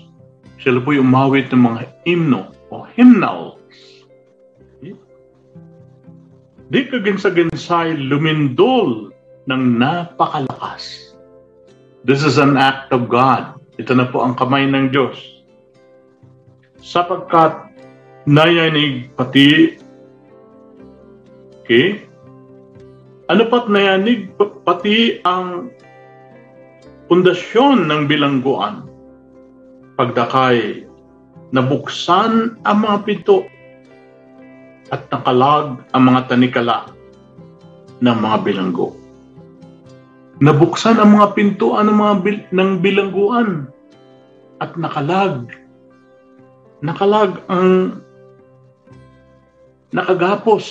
Sila 0.64 0.80
po 0.80 0.96
ay 0.96 1.04
umawit 1.04 1.52
ng 1.52 1.60
mga 1.60 1.82
himno 2.08 2.56
o 2.72 2.88
hymnals. 2.96 3.60
Di 6.72 6.90
kaginsa-ginsay 6.90 8.00
lumindol 8.08 9.12
ng 9.46 9.64
napakalakas. 9.78 11.14
This 12.08 12.24
is 12.24 12.40
an 12.40 12.56
act 12.56 12.90
of 12.96 13.12
God. 13.12 13.60
Ito 13.78 13.94
na 13.94 14.08
po 14.08 14.24
ang 14.24 14.34
kamay 14.40 14.66
ng 14.72 14.90
Diyos. 14.90 15.20
Sapagkat 16.80 17.68
nayanig 18.24 19.12
pati 19.16 19.80
Okay? 21.64 22.04
Ano 23.32 23.48
pat 23.48 23.72
nayanig 23.72 24.36
pati 24.68 25.24
ang 25.24 25.72
pundasyon 27.08 27.88
ng 27.88 28.02
bilangguan. 28.10 28.84
Pagdakay, 29.96 30.84
nabuksan 31.56 32.60
ang 32.66 32.78
mga 32.84 32.98
pinto 33.06 33.48
at 34.92 35.08
nakalag 35.14 35.80
ang 35.96 36.04
mga 36.04 36.22
tanikala 36.28 36.90
ng 38.04 38.18
mga 38.20 38.38
bilanggo 38.44 39.04
nabuksan 40.44 40.98
ang 40.98 41.16
mga 41.16 41.28
pintuan 41.40 41.88
ng 41.88 41.98
mga 42.00 42.16
bil- 42.20 42.50
ng 42.52 42.70
bilangguan 42.82 43.50
at 44.60 44.74
nakalag. 44.76 45.48
Nakalag 46.84 47.40
ang 47.48 48.02
nakagapos 49.94 50.66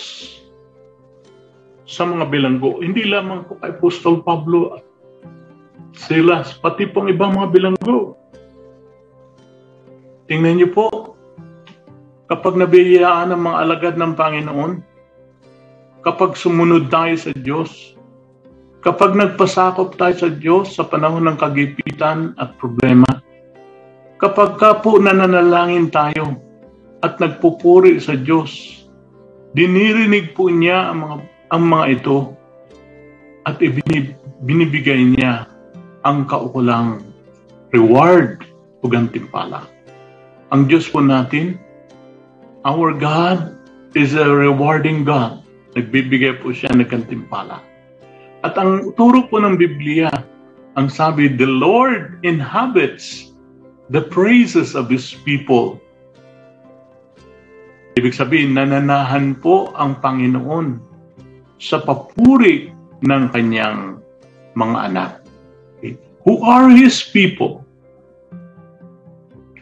sa 1.84 2.06
mga 2.06 2.30
bilanggo. 2.30 2.80
Hindi 2.80 3.06
lamang 3.06 3.46
po 3.46 3.58
kay 3.58 3.74
Apostol 3.74 4.22
Pablo 4.22 4.78
at 4.78 4.84
Silas, 5.92 6.56
pati 6.56 6.88
pong 6.88 7.12
ibang 7.12 7.36
mga 7.36 7.52
bilanggo. 7.52 8.16
Tingnan 10.26 10.56
niyo 10.56 10.68
po, 10.72 10.86
kapag 12.32 12.56
nabiyayaan 12.56 13.34
ng 13.34 13.42
mga 13.44 13.56
alagad 13.60 13.94
ng 14.00 14.12
Panginoon, 14.16 14.72
kapag 16.00 16.32
sumunod 16.32 16.88
tayo 16.88 17.12
sa 17.20 17.30
Diyos, 17.36 17.92
Kapag 18.82 19.14
nagpasakop 19.14 19.94
tayo 19.94 20.14
sa 20.18 20.26
Diyos 20.26 20.74
sa 20.74 20.82
panahon 20.82 21.30
ng 21.30 21.38
kagipitan 21.38 22.34
at 22.34 22.58
problema, 22.58 23.06
kapag 24.18 24.58
ka 24.58 24.82
po 24.82 24.98
nananalangin 24.98 25.86
tayo 25.86 26.34
at 27.06 27.14
nagpupuri 27.22 28.02
sa 28.02 28.18
Diyos, 28.18 28.82
dinirinig 29.54 30.34
po 30.34 30.50
niya 30.50 30.90
ang 30.90 30.98
mga, 30.98 31.16
ang 31.52 31.68
mga 31.68 32.00
ito 32.00 32.32
at 33.44 33.60
binibigay 34.40 35.04
niya 35.12 35.44
ang 36.02 36.24
kaukulang 36.24 37.04
reward 37.76 38.40
o 38.80 38.88
gantimpala. 38.88 39.68
Ang 40.48 40.66
Diyos 40.66 40.88
po 40.88 41.04
natin, 41.04 41.60
our 42.64 42.96
God 42.96 43.52
is 43.92 44.16
a 44.16 44.24
rewarding 44.24 45.04
God. 45.04 45.44
Nagbibigay 45.76 46.40
po 46.40 46.52
siya 46.52 46.72
ng 46.72 46.88
gantimpala. 46.88 47.60
At 48.42 48.56
ang 48.56 48.96
turo 48.96 49.28
po 49.28 49.40
ng 49.40 49.56
Biblia, 49.56 50.08
ang 50.76 50.88
sabi, 50.88 51.28
the 51.28 51.48
Lord 51.48 52.20
inhabits 52.24 53.32
the 53.92 54.00
praises 54.00 54.72
of 54.72 54.88
His 54.88 55.12
people. 55.24 55.80
Ibig 57.96 58.16
sabihin, 58.16 58.56
nananahan 58.56 59.36
po 59.36 59.72
ang 59.76 60.00
Panginoon 60.00 60.91
sa 61.62 61.78
papuri 61.78 62.74
ng 63.06 63.24
kanyang 63.30 64.02
mga 64.58 64.78
anak. 64.90 65.10
Okay? 65.78 65.94
Who 66.26 66.42
are 66.42 66.66
His 66.74 66.98
people? 67.06 67.62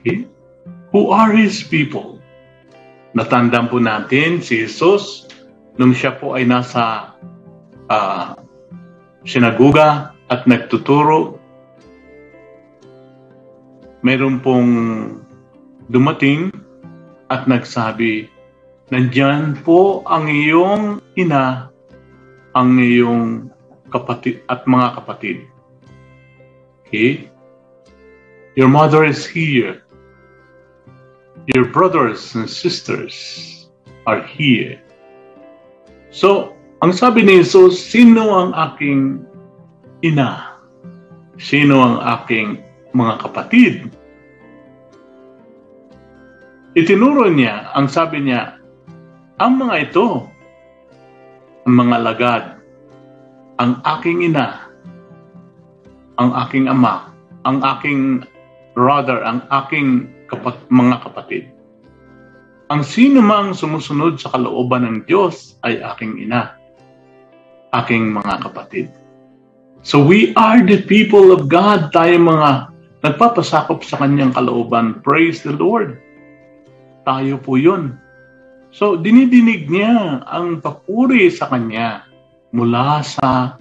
Okay? 0.00 0.24
Who 0.96 1.12
are 1.12 1.36
His 1.36 1.60
people? 1.60 2.16
Natandaan 3.12 3.68
po 3.68 3.76
natin 3.76 4.40
si 4.40 4.64
Jesus 4.64 5.28
nung 5.76 5.92
siya 5.92 6.16
po 6.16 6.40
ay 6.40 6.48
nasa 6.48 7.12
uh, 7.92 8.32
sinaguga 9.28 10.16
at 10.32 10.48
nagtuturo. 10.48 11.36
Meron 14.00 14.40
pong 14.40 14.72
dumating 15.92 16.48
at 17.28 17.44
nagsabi, 17.44 18.32
Nandyan 18.90 19.54
po 19.62 20.02
ang 20.02 20.26
iyong 20.26 20.98
ina, 21.14 21.69
ang 22.54 22.78
iyong 22.78 23.50
kapatid 23.90 24.42
at 24.50 24.66
mga 24.66 24.88
kapatid. 25.02 25.38
Okay? 26.86 27.30
Your 28.58 28.66
mother 28.66 29.06
is 29.06 29.22
here. 29.22 29.86
Your 31.54 31.70
brothers 31.70 32.34
and 32.34 32.50
sisters 32.50 33.14
are 34.06 34.22
here. 34.22 34.82
So, 36.10 36.58
ang 36.82 36.90
sabi 36.90 37.22
ni 37.22 37.38
Jesus, 37.38 37.78
sino 37.78 38.34
ang 38.34 38.50
aking 38.54 39.22
ina? 40.02 40.58
Sino 41.38 41.78
ang 41.78 41.96
aking 42.02 42.58
mga 42.90 43.14
kapatid? 43.22 43.74
Itinuro 46.74 47.30
niya, 47.30 47.70
ang 47.74 47.90
sabi 47.90 48.22
niya, 48.22 48.58
ang 49.38 49.58
mga 49.58 49.90
ito, 49.90 50.26
mga 51.68 51.96
lagad, 52.00 52.44
ang 53.60 53.80
aking 53.84 54.24
ina, 54.24 54.70
ang 56.16 56.30
aking 56.46 56.68
ama, 56.68 57.12
ang 57.44 57.60
aking 57.60 58.24
brother, 58.72 59.20
ang 59.24 59.44
aking 59.52 60.08
kapat- 60.30 60.68
mga 60.72 60.96
kapatid. 61.04 61.44
Ang 62.70 62.86
sino 62.86 63.18
mang 63.18 63.50
sumusunod 63.50 64.22
sa 64.22 64.30
kalooban 64.30 64.86
ng 64.86 64.96
Diyos 65.04 65.58
ay 65.66 65.82
aking 65.82 66.22
ina 66.22 66.60
aking 67.74 68.10
mga 68.10 68.50
kapatid. 68.50 68.90
So 69.80 70.02
we 70.02 70.36
are 70.36 70.60
the 70.60 70.84
people 70.84 71.32
of 71.32 71.48
God. 71.48 71.94
Tayo 71.94 72.20
mga 72.20 72.68
nagpapasakop 73.00 73.80
sa 73.86 73.96
kanyang 73.96 74.36
kalooban. 74.36 75.00
Praise 75.00 75.40
the 75.40 75.56
Lord. 75.56 75.96
Tayo 77.08 77.40
po 77.40 77.56
yun. 77.56 77.96
So 78.70 78.94
dinidinig 78.94 79.66
niya 79.66 80.22
ang 80.26 80.62
papuri 80.62 81.26
sa 81.30 81.50
kanya 81.50 82.06
mula 82.54 83.02
sa 83.02 83.58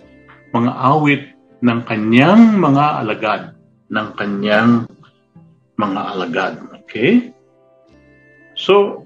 mga 0.53 0.71
awit 0.73 1.23
ng 1.65 1.79
kanyang 1.85 2.57
mga 2.57 2.85
alagad. 3.03 3.41
Ng 3.89 4.07
kanyang 4.17 4.85
mga 5.81 6.01
alagad. 6.13 6.53
Okay? 6.85 7.33
So, 8.53 9.05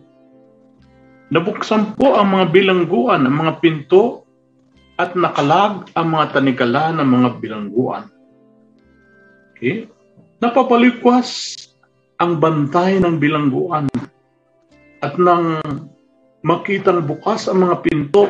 nabuksan 1.30 1.96
po 1.96 2.18
ang 2.18 2.34
mga 2.34 2.52
bilangguan, 2.52 3.24
ang 3.30 3.36
mga 3.48 3.54
pinto 3.62 4.26
at 4.98 5.14
nakalag 5.14 5.88
ang 5.94 6.08
mga 6.14 6.26
tanikala 6.36 6.94
ng 6.98 7.08
mga 7.08 7.30
bilangguan. 7.40 8.06
Okay? 9.54 9.88
Napapalikwas 10.42 11.56
ang 12.20 12.42
bantay 12.42 13.00
ng 13.00 13.16
bilangguan 13.18 13.88
at 15.04 15.16
nang 15.20 15.60
makitang 16.44 17.08
bukas 17.08 17.48
ang 17.48 17.64
mga 17.64 17.82
pinto, 17.82 18.28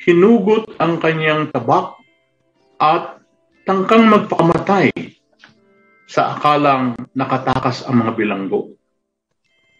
hinugot 0.00 0.76
ang 0.76 1.00
kanyang 1.00 1.48
tabak 1.48 1.96
at 2.76 3.20
tangkang 3.64 4.08
magpakamatay 4.08 4.92
sa 6.04 6.36
akalang 6.36 6.94
nakatakas 7.16 7.84
ang 7.88 8.04
mga 8.04 8.12
bilanggo. 8.16 8.76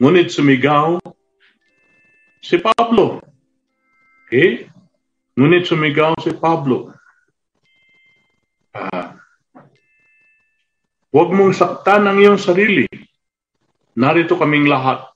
Ngunit 0.00 0.32
sumigaw 0.32 0.96
si 2.40 2.56
Pablo. 2.58 3.20
Okay? 4.24 4.66
Ngunit 5.36 5.68
sumigaw 5.68 6.16
si 6.20 6.32
Pablo, 6.36 6.92
uh, 8.76 9.20
Huwag 11.10 11.34
mong 11.34 11.58
saktan 11.58 12.06
ang 12.06 12.22
iyong 12.22 12.38
sarili. 12.38 12.86
Narito 13.98 14.38
kaming 14.38 14.70
lahat. 14.70 15.10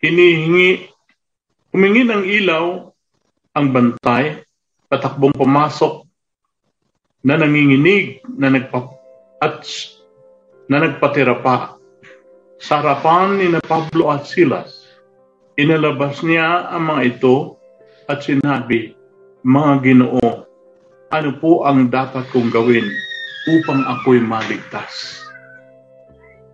Hinihingi, 0.00 0.88
humingi 1.70 2.02
ng 2.06 2.24
ilaw 2.26 2.90
ang 3.54 3.66
bantay, 3.74 4.42
patakbong 4.90 5.34
pumasok 5.34 6.06
na 7.26 7.38
nanginginig 7.38 8.22
na 8.26 8.50
nagpa, 8.50 8.90
at 9.42 9.62
na 10.70 10.82
nagpatira 10.82 11.38
pa. 11.42 11.78
Sa 12.60 12.84
harapan 12.84 13.40
ni 13.40 13.48
Pablo 13.64 14.12
at 14.12 14.28
Silas, 14.28 14.84
inalabas 15.56 16.20
niya 16.20 16.68
ang 16.68 16.92
mga 16.92 17.02
ito 17.16 17.56
at 18.06 18.20
sinabi, 18.20 18.92
Mga 19.40 19.72
ginoo, 19.80 20.44
ano 21.08 21.30
po 21.40 21.64
ang 21.64 21.88
dapat 21.88 22.28
kong 22.28 22.52
gawin 22.52 22.84
upang 23.48 23.80
ako'y 23.88 24.20
maligtas. 24.20 25.24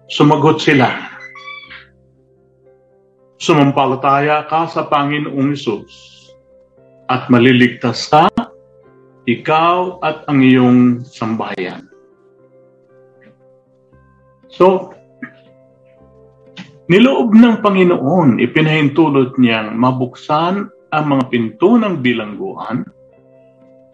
Sumagot 0.06 0.62
sila, 0.62 1.15
Sumampalataya 3.36 4.48
ka 4.48 4.64
sa 4.64 4.88
Panginoong 4.88 5.52
Isus 5.52 5.92
at 7.12 7.28
maliligtas 7.28 8.08
ka, 8.08 8.32
ikaw 9.28 10.00
at 10.00 10.24
ang 10.30 10.40
iyong 10.40 11.04
sambayan. 11.04 11.84
So, 14.46 14.94
niloob 16.88 17.36
ng 17.36 17.60
Panginoon, 17.60 18.40
ipinahintulot 18.40 19.36
niyang 19.36 19.76
mabuksan 19.76 20.72
ang 20.94 21.04
mga 21.10 21.24
pinto 21.28 21.76
ng 21.76 22.00
bilangguan 22.00 22.88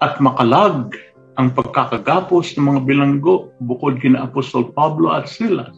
at 0.05 0.21
makalag 0.21 0.93
ang 1.41 1.49
pagkakagapos 1.57 2.55
ng 2.55 2.65
mga 2.69 2.81
bilanggo 2.85 3.51
bukod 3.65 3.97
kina 3.99 4.29
Apostol 4.29 4.69
Pablo 4.77 5.17
at 5.17 5.25
Silas. 5.25 5.73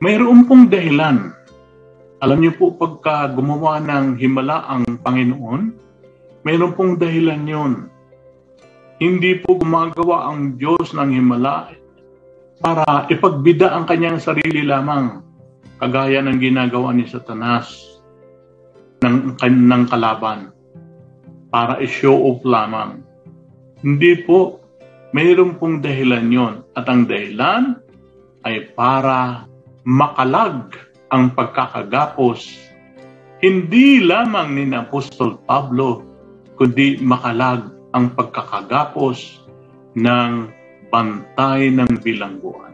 Mayroon 0.00 0.48
pong 0.48 0.72
dahilan. 0.72 1.35
Alam 2.24 2.38
niyo 2.40 2.52
po 2.56 2.72
pagka 2.72 3.28
gumawa 3.32 3.80
ng 3.82 4.16
himala 4.16 4.64
ang 4.68 4.84
Panginoon, 5.04 5.62
mayroon 6.46 6.72
pong 6.72 6.96
dahilan 6.96 7.44
yon. 7.44 7.72
Hindi 8.96 9.36
po 9.44 9.60
gumagawa 9.60 10.32
ang 10.32 10.56
Diyos 10.56 10.96
ng 10.96 11.12
himala 11.12 11.76
para 12.64 13.04
ipagbida 13.12 13.76
ang 13.76 13.84
kanyang 13.84 14.16
sarili 14.16 14.64
lamang, 14.64 15.20
kagaya 15.76 16.24
ng 16.24 16.40
ginagawa 16.40 16.96
ni 16.96 17.04
Satanas 17.04 18.00
ng, 19.04 19.36
ng 19.44 19.84
kalaban, 19.92 20.48
para 21.52 21.76
i-show 21.84 22.16
off 22.16 22.40
lamang 22.48 23.06
hindi 23.84 24.24
po. 24.24 24.60
Mayroon 25.14 25.56
pong 25.56 25.80
dahilan 25.80 26.28
yon 26.28 26.54
At 26.76 26.90
ang 26.92 27.08
dahilan 27.08 27.80
ay 28.44 28.68
para 28.76 29.48
makalag 29.86 30.76
ang 31.16 31.32
pagkakagapos 31.32 32.66
hindi 33.40 34.04
lamang 34.04 34.56
ni 34.56 34.64
Apostol 34.76 35.40
Pablo, 35.48 36.04
kundi 36.60 37.00
makalag 37.00 37.68
ang 37.96 38.12
pagkakagapos 38.12 39.44
ng 39.96 40.52
bantay 40.92 41.72
ng 41.72 42.00
bilangguan. 42.04 42.72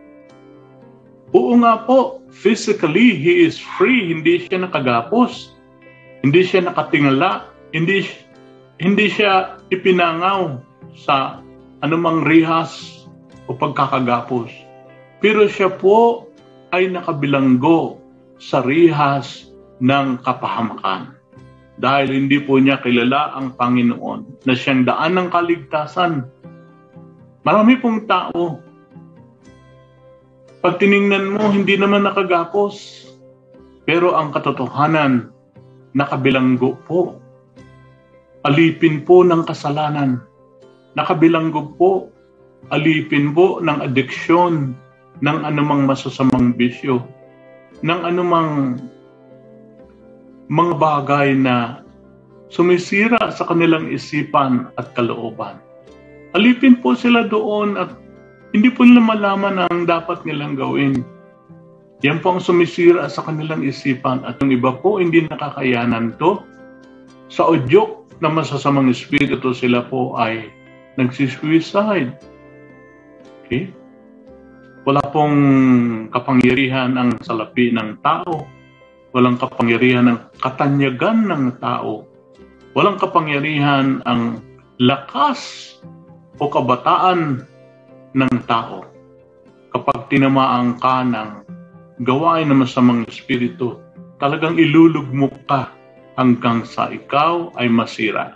Oo 1.34 1.54
nga 1.62 1.82
po, 1.86 2.22
physically, 2.30 3.14
he 3.14 3.46
is 3.46 3.58
free. 3.78 4.10
Hindi 4.10 4.46
siya 4.46 4.66
nakagapos. 4.66 5.54
Hindi 6.26 6.46
siya 6.46 6.66
nakatingala. 6.66 7.46
Hindi, 7.74 8.06
hindi 8.78 9.06
siya 9.10 9.58
ipinangaw 9.70 10.62
sa 10.94 11.42
anumang 11.82 12.22
rihas 12.26 13.06
o 13.50 13.54
pagkakagapos. 13.54 14.50
Pero 15.22 15.46
siya 15.50 15.70
po 15.74 16.26
ay 16.70 16.90
nakabilanggo 16.90 18.01
sa 18.42 18.58
rihas 18.66 19.54
ng 19.78 20.18
kapahamakan. 20.26 21.14
Dahil 21.78 22.10
hindi 22.10 22.42
po 22.42 22.58
niya 22.58 22.82
kilala 22.82 23.38
ang 23.38 23.54
Panginoon 23.54 24.42
na 24.42 24.52
siyang 24.58 24.82
daan 24.82 25.14
ng 25.14 25.28
kaligtasan. 25.30 26.26
Marami 27.46 27.78
pong 27.78 28.10
tao. 28.10 28.58
Pag 30.62 30.78
tiningnan 30.78 31.38
mo, 31.38 31.50
hindi 31.50 31.78
naman 31.78 32.06
nakagapos. 32.06 33.06
Pero 33.86 34.18
ang 34.18 34.34
katotohanan, 34.34 35.30
nakabilanggo 35.94 36.78
po. 36.86 37.18
Alipin 38.42 39.06
po 39.06 39.22
ng 39.22 39.46
kasalanan 39.46 40.22
nakabilanggo 40.94 41.72
po, 41.76 42.12
alipin 42.72 43.32
po 43.32 43.60
ng 43.60 43.80
adiksyon 43.80 44.76
ng 45.24 45.38
anumang 45.44 45.88
masasamang 45.88 46.52
bisyo, 46.56 47.04
ng 47.82 48.00
anumang 48.06 48.78
mga 50.46 50.74
bagay 50.78 51.34
na 51.34 51.82
sumisira 52.52 53.18
sa 53.32 53.48
kanilang 53.48 53.90
isipan 53.90 54.70
at 54.78 54.94
kalooban. 54.94 55.58
Alipin 56.36 56.78
po 56.80 56.96
sila 56.96 57.26
doon 57.26 57.76
at 57.76 57.92
hindi 58.52 58.68
po 58.68 58.84
nila 58.84 59.00
malaman 59.00 59.64
ang 59.68 59.88
dapat 59.88 60.22
nilang 60.28 60.56
gawin. 60.56 61.00
Yan 62.04 62.20
po 62.20 62.36
ang 62.36 62.42
sumisira 62.42 63.08
sa 63.08 63.24
kanilang 63.24 63.64
isipan 63.64 64.22
at 64.28 64.36
yung 64.44 64.52
iba 64.52 64.74
po 64.76 65.00
hindi 65.00 65.24
nakakayanan 65.26 66.14
to. 66.20 66.42
Sa 67.32 67.48
udyok 67.48 68.20
na 68.20 68.28
masasamang 68.28 68.92
espiritu 68.92 69.56
sila 69.56 69.88
po 69.88 70.12
ay 70.20 70.52
nagsisuicide. 71.00 72.12
Okay? 73.44 73.72
Wala 74.82 74.98
pong 75.14 75.38
kapangyarihan 76.10 76.98
ang 76.98 77.14
salapi 77.22 77.70
ng 77.70 78.02
tao. 78.02 78.50
Walang 79.14 79.38
kapangyarihan 79.38 80.10
ang 80.10 80.18
katanyagan 80.42 81.30
ng 81.30 81.44
tao. 81.62 82.02
Walang 82.74 82.98
kapangyarihan 82.98 84.02
ang 84.02 84.42
lakas 84.82 85.78
o 86.42 86.50
kabataan 86.50 87.46
ng 88.18 88.34
tao. 88.50 88.82
Kapag 89.70 90.10
tinamaan 90.10 90.74
ka 90.82 91.06
ng 91.06 91.30
gawain 92.02 92.50
ng 92.50 92.66
masamang 92.66 93.06
espiritu, 93.06 93.78
talagang 94.18 94.58
ilulugmok 94.58 95.46
ka 95.46 95.70
hanggang 96.18 96.66
sa 96.66 96.90
ikaw 96.90 97.54
ay 97.54 97.70
masira. 97.70 98.34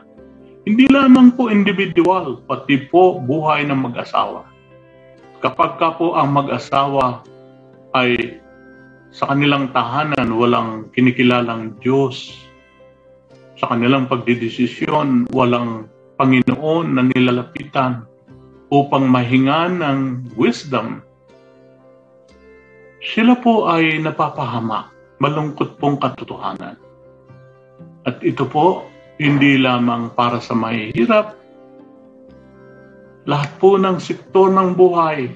Hindi 0.63 0.87
lamang 0.95 1.35
po 1.35 1.51
individual, 1.51 2.39
pati 2.47 2.87
po 2.87 3.19
buhay 3.19 3.67
ng 3.67 3.91
mag-asawa. 3.91 4.46
Kapag 5.45 5.77
ka 5.77 5.97
po 6.01 6.17
ang 6.17 6.33
mag-asawa 6.33 7.21
ay 7.93 8.41
sa 9.13 9.33
kanilang 9.33 9.73
tahanan 9.73 10.33
walang 10.33 10.89
kinikilalang 10.93 11.77
Diyos, 11.81 12.37
sa 13.57 13.73
kanilang 13.73 14.09
pagdidesisyon 14.09 15.33
walang 15.33 15.89
Panginoon 16.17 16.97
na 16.97 17.03
nilalapitan 17.05 18.09
upang 18.73 19.05
mahingan 19.09 19.81
ng 19.85 19.99
wisdom, 20.37 21.05
sila 23.05 23.37
po 23.39 23.69
ay 23.69 24.01
napapahama, 24.01 24.91
malungkot 25.23 25.77
pong 25.79 26.01
katotohanan. 26.01 26.77
At 28.09 28.19
ito 28.25 28.49
po 28.49 28.89
hindi 29.21 29.57
lamang 29.61 30.13
para 30.13 30.41
sa 30.41 30.53
mahihirap. 30.53 31.37
Lahat 33.27 33.51
po 33.59 33.75
ng 33.75 33.99
sektor 33.99 34.55
ng 34.55 34.79
buhay, 34.79 35.27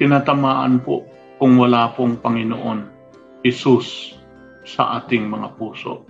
tinatamaan 0.00 0.80
po 0.80 1.04
kung 1.36 1.60
wala 1.60 1.92
pong 1.92 2.16
Panginoon, 2.16 2.88
Isus, 3.44 4.16
sa 4.64 5.04
ating 5.04 5.28
mga 5.28 5.60
puso, 5.60 6.08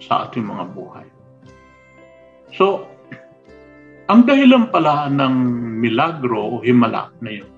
sa 0.00 0.24
ating 0.24 0.48
mga 0.48 0.64
buhay. 0.72 1.04
So, 2.56 2.88
ang 4.08 4.24
dahilan 4.24 4.72
pala 4.72 5.12
ng 5.12 5.34
milagro 5.78 6.56
o 6.56 6.64
himala 6.64 7.12
na 7.20 7.30
yun 7.30 7.52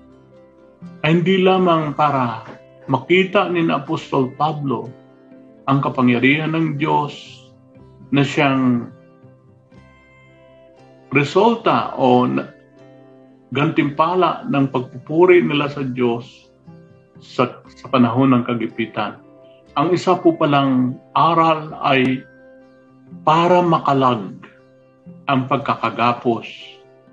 ay 1.07 1.23
hindi 1.23 1.39
lamang 1.39 1.95
para 1.95 2.43
makita 2.91 3.47
ni 3.47 3.63
Apostol 3.71 4.35
Pablo 4.35 4.91
ang 5.71 5.79
kapangyarihan 5.79 6.51
ng 6.51 6.75
Diyos 6.75 7.15
na 8.11 8.27
siyang 8.27 8.91
resulta 11.15 11.95
o 11.95 12.27
gantimpala 13.53 14.49
ng 14.49 14.65
pagpupuri 14.73 15.45
nila 15.45 15.69
sa 15.69 15.85
Diyos 15.85 16.49
sa, 17.21 17.61
sa 17.69 17.85
panahon 17.87 18.33
ng 18.33 18.43
kagipitan. 18.49 19.21
Ang 19.77 19.93
isa 19.93 20.17
po 20.17 20.33
palang 20.33 20.97
aral 21.13 21.69
ay 21.85 22.25
para 23.21 23.61
makalag 23.61 24.41
ang 25.29 25.45
pagkakagapos 25.45 26.45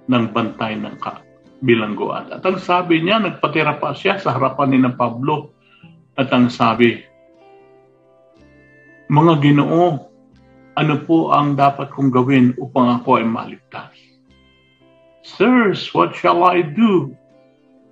ng 0.08 0.24
bantay 0.32 0.80
ng 0.80 0.96
bilangguan. 1.60 2.32
At 2.32 2.42
ang 2.42 2.56
sabi 2.56 3.04
niya, 3.04 3.20
nagpatira 3.20 3.76
pa 3.76 3.92
siya 3.92 4.16
sa 4.16 4.34
harapan 4.34 4.68
ni 4.72 4.78
na 4.80 4.96
Pablo. 4.96 5.52
At 6.16 6.32
ang 6.32 6.48
sabi, 6.48 7.04
Mga 9.12 9.34
ginoo, 9.44 10.08
ano 10.74 10.94
po 11.04 11.36
ang 11.36 11.54
dapat 11.54 11.92
kong 11.92 12.10
gawin 12.10 12.56
upang 12.56 13.00
ako 13.00 13.20
ay 13.20 13.26
maligtas? 13.28 14.09
Sirs, 15.20 15.92
what 15.92 16.16
shall 16.16 16.44
I 16.44 16.64
do 16.64 17.12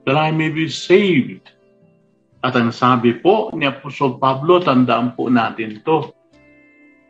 that 0.08 0.16
I 0.16 0.32
may 0.32 0.48
be 0.48 0.68
saved? 0.68 1.52
At 2.40 2.56
ang 2.56 2.72
sabi 2.72 3.18
po 3.18 3.50
ni 3.52 3.66
Apostol 3.66 4.16
Pablo, 4.16 4.62
tandaan 4.62 5.12
po 5.18 5.28
natin 5.28 5.82
to. 5.82 6.14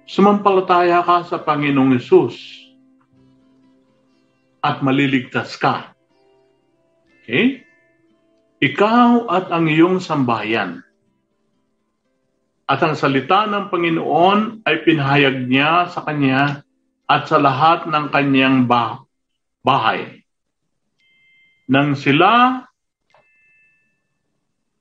Sumampalataya 0.09 1.05
ka 1.05 1.23
sa 1.29 1.37
Panginoong 1.45 2.01
Yesus 2.01 2.35
at 4.65 4.81
maliligtas 4.81 5.55
ka. 5.61 5.93
Okay? 7.23 7.63
Ikaw 8.59 9.29
at 9.31 9.53
ang 9.53 9.69
iyong 9.69 10.01
sambayan. 10.01 10.83
At 12.69 12.83
ang 12.83 12.97
salita 12.99 13.47
ng 13.47 13.69
Panginoon 13.69 14.65
ay 14.67 14.83
pinahayag 14.83 15.47
niya 15.47 15.93
sa 15.93 16.03
kanya 16.05 16.65
at 17.09 17.29
sa 17.29 17.39
lahat 17.41 17.89
ng 17.89 18.13
kanyang 18.13 18.69
bahay. 18.69 19.08
Nang 21.69 21.93
sila 21.99 22.65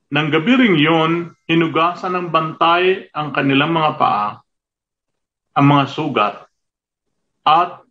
nang 0.08 0.32
gabi 0.32 0.56
ring 0.56 0.80
yun, 0.80 1.36
hinugasan 1.52 2.16
ng 2.16 2.28
bantay 2.32 3.12
ang 3.12 3.36
kanilang 3.36 3.76
mga 3.76 3.92
paa, 4.00 4.40
ang 5.52 5.66
mga 5.68 5.84
sugat, 5.92 6.36
at 7.44 7.84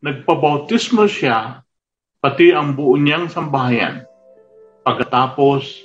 nagpabautismo 0.00 1.04
siya, 1.04 1.60
pati 2.24 2.56
ang 2.56 2.72
buo 2.72 2.96
niyang 2.96 3.28
sambahayan. 3.28 4.08
Pagkatapos, 4.80 5.84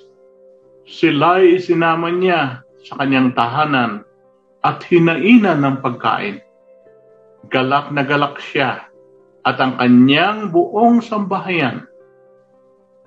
sila'y 0.88 1.60
isinama 1.60 2.08
niya 2.08 2.64
sa 2.88 2.96
kanyang 2.96 3.36
tahanan 3.36 4.08
at 4.64 4.80
hinainan 4.88 5.68
ng 5.68 5.78
pagkain. 5.84 6.40
Galak 7.52 7.92
na 7.92 8.08
galak 8.08 8.40
siya 8.40 8.88
at 9.42 9.58
ang 9.58 9.78
kanyang 9.82 10.54
buong 10.54 11.02
sambahayan 11.02 11.90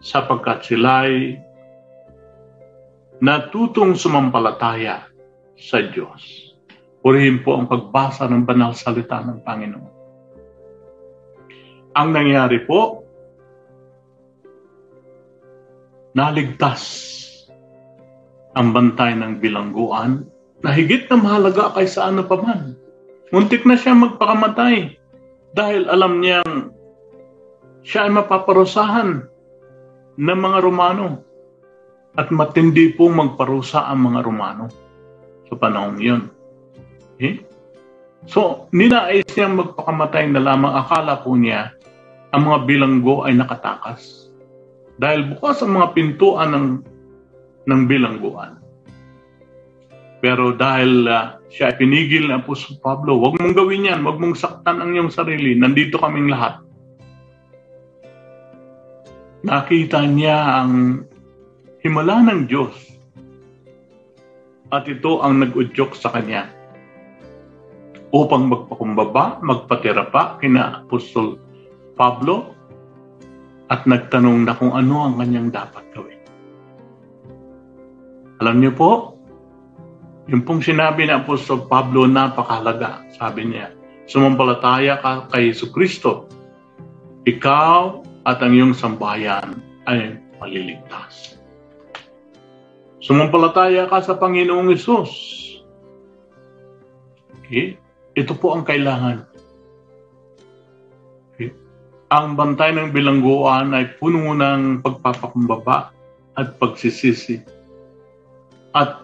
sapagkat 0.02 0.66
sila'y 0.66 1.38
natutong 3.22 3.94
sumampalataya 3.94 5.06
sa 5.54 5.78
Diyos. 5.80 6.52
Purihin 7.04 7.44
po 7.46 7.54
ang 7.54 7.70
pagbasa 7.70 8.26
ng 8.26 8.42
banal 8.42 8.74
salita 8.74 9.22
ng 9.22 9.44
Panginoon. 9.44 9.92
Ang 11.94 12.08
nangyari 12.10 12.58
po, 12.66 13.06
naligtas 16.16 16.82
ang 18.58 18.74
bantay 18.74 19.14
ng 19.14 19.38
bilangguan 19.38 20.26
na 20.64 20.70
higit 20.74 21.06
na 21.10 21.18
mahalaga 21.20 21.70
kaysa 21.76 22.10
ano 22.10 22.26
pa 22.26 22.40
man. 22.40 22.74
Muntik 23.30 23.62
na 23.66 23.78
siya 23.78 23.94
magpakamatay 23.94 25.03
dahil 25.54 25.86
alam 25.86 26.18
niyang 26.18 26.74
siya 27.86 28.10
ay 28.10 28.12
mapaparusahan 28.12 29.22
ng 30.18 30.38
mga 30.42 30.58
Romano 30.58 31.22
at 32.18 32.30
matindi 32.34 32.90
pong 32.94 33.14
magparusa 33.14 33.86
ang 33.86 34.10
mga 34.10 34.20
Romano 34.26 34.66
sa 35.46 35.54
panahong 35.54 35.98
yun. 36.02 36.22
Okay? 37.14 37.46
So, 38.26 38.66
ninais 38.74 39.28
niyang 39.36 39.60
magpakamatay 39.62 40.32
na 40.34 40.42
lamang 40.42 40.74
akala 40.74 41.22
po 41.22 41.38
niya 41.38 41.70
ang 42.34 42.50
mga 42.50 42.58
bilanggo 42.66 43.22
ay 43.22 43.38
nakatakas. 43.38 44.32
Dahil 44.98 45.36
bukas 45.36 45.62
ang 45.62 45.78
mga 45.78 45.88
pintuan 45.94 46.50
ng, 46.50 46.66
ng 47.68 47.80
bilangguan. 47.86 48.58
Pero 50.18 50.56
dahil 50.56 51.04
uh, 51.04 51.36
siya 51.54 51.70
ay 51.70 51.78
pinigil 51.78 52.26
ng 52.26 52.42
Apostol 52.42 52.82
Pablo, 52.82 53.14
huwag 53.22 53.38
mong 53.38 53.54
gawin 53.54 53.86
yan, 53.86 54.02
huwag 54.02 54.18
mong 54.18 54.34
saktan 54.34 54.82
ang 54.82 54.90
iyong 54.90 55.14
sarili, 55.14 55.54
nandito 55.54 56.02
kaming 56.02 56.26
lahat. 56.26 56.58
Nakita 59.46 60.02
niya 60.02 60.34
ang 60.34 61.06
himala 61.78 62.26
ng 62.26 62.50
Diyos. 62.50 62.74
At 64.74 64.90
ito 64.90 65.22
ang 65.22 65.38
nag-udyok 65.38 65.94
sa 65.94 66.10
kanya 66.10 66.50
upang 68.10 68.50
magpakumbaba, 68.50 69.38
magpatira 69.38 70.10
pa 70.10 70.34
kina 70.42 70.82
Apostol 70.82 71.38
Pablo 71.94 72.50
at 73.70 73.86
nagtanong 73.86 74.42
na 74.42 74.58
kung 74.58 74.74
ano 74.74 75.06
ang 75.06 75.14
kanyang 75.22 75.54
dapat 75.54 75.86
gawin. 75.94 76.18
Alam 78.42 78.58
niyo 78.58 78.74
po, 78.74 79.13
yung 80.24 80.42
pong 80.48 80.64
sinabi 80.64 81.04
ni 81.04 81.12
Apostol 81.12 81.68
Pablo, 81.68 82.08
napakahalaga. 82.08 83.04
Sabi 83.12 83.52
niya, 83.52 83.76
sumampalataya 84.08 84.96
ka 85.00 85.28
kay 85.28 85.52
Yesu 85.52 85.68
Kristo. 85.68 86.24
Ikaw 87.28 88.04
at 88.24 88.40
ang 88.40 88.52
iyong 88.56 88.72
sambayan 88.72 89.60
ay 89.84 90.16
maliligtas. 90.40 91.36
Sumampalataya 93.04 93.84
ka 93.84 94.00
sa 94.00 94.16
Panginoong 94.16 94.72
Isus. 94.72 95.12
Okay? 97.44 97.76
Ito 98.16 98.32
po 98.40 98.56
ang 98.56 98.64
kailangan. 98.64 99.28
Okay? 101.36 101.52
Ang 102.08 102.32
bantay 102.32 102.72
ng 102.72 102.96
bilangguan 102.96 103.76
ay 103.76 103.92
puno 104.00 104.32
ng 104.32 104.80
pagpapakumbaba 104.80 105.92
at 106.40 106.56
pagsisisi. 106.56 107.44
At 108.72 109.03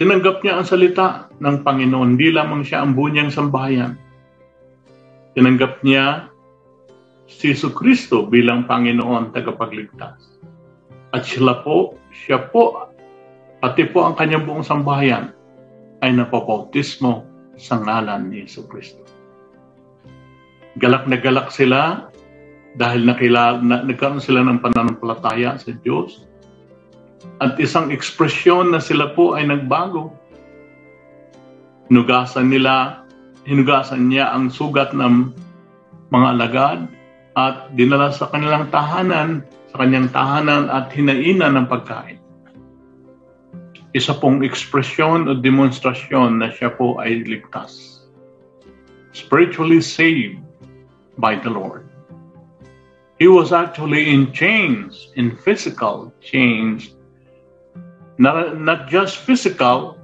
tinanggap 0.00 0.42
niya 0.42 0.58
ang 0.58 0.66
salita 0.66 1.30
ng 1.38 1.62
Panginoon. 1.62 2.16
Hindi 2.16 2.34
lamang 2.34 2.66
siya 2.66 2.82
ang 2.82 2.98
buo 2.98 3.06
niyang 3.10 3.30
sambahayan. 3.30 3.94
Tinanggap 5.34 5.82
niya 5.82 6.30
si 7.26 7.54
Yesu 7.54 7.72
Kristo 7.74 8.26
bilang 8.26 8.66
Panginoon 8.66 9.34
tagapagligtas. 9.34 10.38
At 11.14 11.22
sila 11.26 11.62
po, 11.62 11.98
siya 12.10 12.50
po 12.50 12.90
pati 13.62 13.88
po 13.88 14.04
ang 14.04 14.18
kanyang 14.18 14.44
buong 14.44 14.66
sambahayan 14.66 15.32
ay 16.04 16.12
napabautismo 16.12 17.24
sa 17.56 17.80
ngalan 17.80 18.28
ni 18.28 18.44
Yesu 18.44 18.66
Kristo. 18.68 19.00
Galak 20.76 21.06
na 21.06 21.16
galak 21.16 21.48
sila 21.54 22.10
dahil 22.74 23.06
nakilala, 23.06 23.62
na, 23.62 23.80
nagkaroon 23.86 24.20
sila 24.20 24.42
ng 24.42 24.58
pananampalataya 24.58 25.54
sa 25.56 25.70
Diyos. 25.80 26.26
At 27.42 27.58
isang 27.58 27.90
ekspresyon 27.90 28.72
na 28.72 28.80
sila 28.80 29.12
po 29.12 29.34
ay 29.34 29.48
nagbago. 29.48 30.14
Hinugasan 31.90 32.48
nila, 32.48 33.04
hinugasan 33.44 34.08
niya 34.08 34.32
ang 34.32 34.48
sugat 34.48 34.96
ng 34.96 35.34
mga 36.08 36.26
alagad 36.38 36.80
at 37.34 37.68
dinala 37.74 38.14
sa 38.14 38.30
kanilang 38.30 38.70
tahanan, 38.70 39.42
sa 39.74 39.82
kanyang 39.82 40.08
tahanan 40.14 40.70
at 40.70 40.88
hinainan 40.94 41.58
ng 41.58 41.66
pagkain 41.66 42.24
isa 43.94 44.10
pong 44.10 44.42
ekspresyon 44.42 45.30
o 45.30 45.38
demonstrasyon 45.38 46.42
na 46.42 46.50
siya 46.50 46.74
po 46.74 46.98
ay 46.98 47.22
ligtas. 47.22 48.02
Spiritually 49.14 49.78
saved 49.78 50.42
by 51.22 51.38
the 51.38 51.48
Lord. 51.48 51.86
He 53.22 53.30
was 53.30 53.54
actually 53.54 54.10
in 54.10 54.34
chains, 54.34 55.14
in 55.14 55.38
physical 55.38 56.10
chains, 56.18 56.93
not, 58.18 58.58
not 58.60 58.88
just 58.88 59.18
physical, 59.22 59.98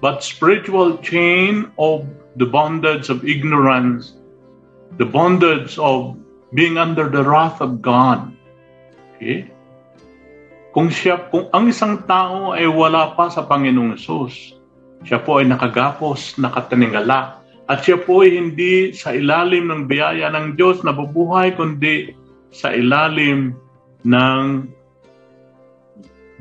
but 0.00 0.22
spiritual 0.22 0.98
chain 0.98 1.70
of 1.78 2.06
the 2.36 2.46
bondage 2.46 3.08
of 3.08 3.24
ignorance, 3.24 4.14
the 4.98 5.06
bondage 5.06 5.78
of 5.78 6.16
being 6.54 6.78
under 6.78 7.08
the 7.08 7.24
wrath 7.24 7.60
of 7.60 7.82
God. 7.82 8.30
Okay? 9.16 9.50
Kung 10.76 10.92
siya, 10.92 11.32
kung 11.32 11.48
ang 11.56 11.72
isang 11.72 12.04
tao 12.04 12.52
ay 12.52 12.68
wala 12.68 13.16
pa 13.16 13.32
sa 13.32 13.48
Panginoong 13.48 13.96
Yesus, 13.96 14.60
siya 15.08 15.24
po 15.24 15.40
ay 15.40 15.48
nakagapos, 15.48 16.36
nakataningala, 16.36 17.40
at 17.66 17.82
siya 17.82 17.98
po 17.98 18.22
ay 18.22 18.36
hindi 18.36 18.92
sa 18.92 19.16
ilalim 19.16 19.72
ng 19.72 19.82
biyaya 19.88 20.28
ng 20.30 20.54
Diyos 20.54 20.84
na 20.84 20.92
bubuhay, 20.92 21.56
kundi 21.56 22.12
sa 22.52 22.70
ilalim 22.76 23.56
ng 24.04 24.44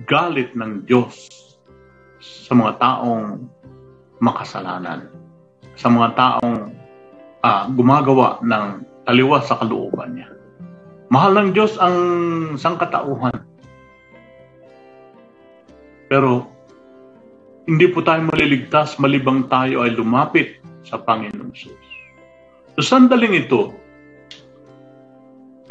galit 0.03 0.51
ng 0.51 0.84
Diyos 0.84 1.31
sa 2.19 2.51
mga 2.51 2.75
taong 2.84 3.47
makasalanan, 4.19 5.08
sa 5.79 5.88
mga 5.88 6.10
taong 6.19 6.75
uh, 7.39 7.63
gumagawa 7.71 8.43
ng 8.43 8.84
taliwas 9.08 9.47
sa 9.47 9.55
kalooban 9.63 10.19
niya. 10.19 10.29
Mahal 11.08 11.38
ng 11.38 11.49
Diyos 11.55 11.79
ang 11.79 11.97
sangkatauhan. 12.60 13.39
Pero 16.12 16.49
hindi 17.65 17.86
po 17.89 18.01
tayo 18.05 18.25
maliligtas 18.29 18.97
malibang 19.01 19.47
tayo 19.49 19.86
ay 19.86 19.93
lumapit 19.93 20.62
sa 20.86 21.01
Panginoong 21.01 21.53
Jesus. 21.53 21.89
So 22.77 22.86
sandaling 22.86 23.47
ito, 23.47 23.73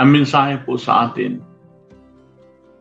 ang 0.02 0.10
mensahe 0.10 0.58
po 0.66 0.74
sa 0.74 1.10
atin, 1.10 1.38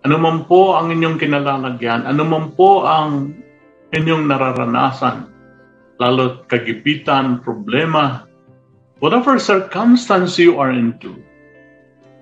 ano 0.04 0.16
man 0.20 0.44
po 0.44 0.76
ang 0.76 0.92
inyong 0.92 1.16
kinalalagyan, 1.16 2.04
ano 2.04 2.24
man 2.28 2.52
po 2.60 2.84
ang 2.84 3.32
inyong 3.96 4.28
nararanasan, 4.28 5.32
lalo 5.96 6.44
kagipitan, 6.52 7.40
problema, 7.40 8.28
whatever 9.00 9.40
circumstance 9.40 10.36
you 10.36 10.60
are 10.60 10.76
into, 10.76 11.16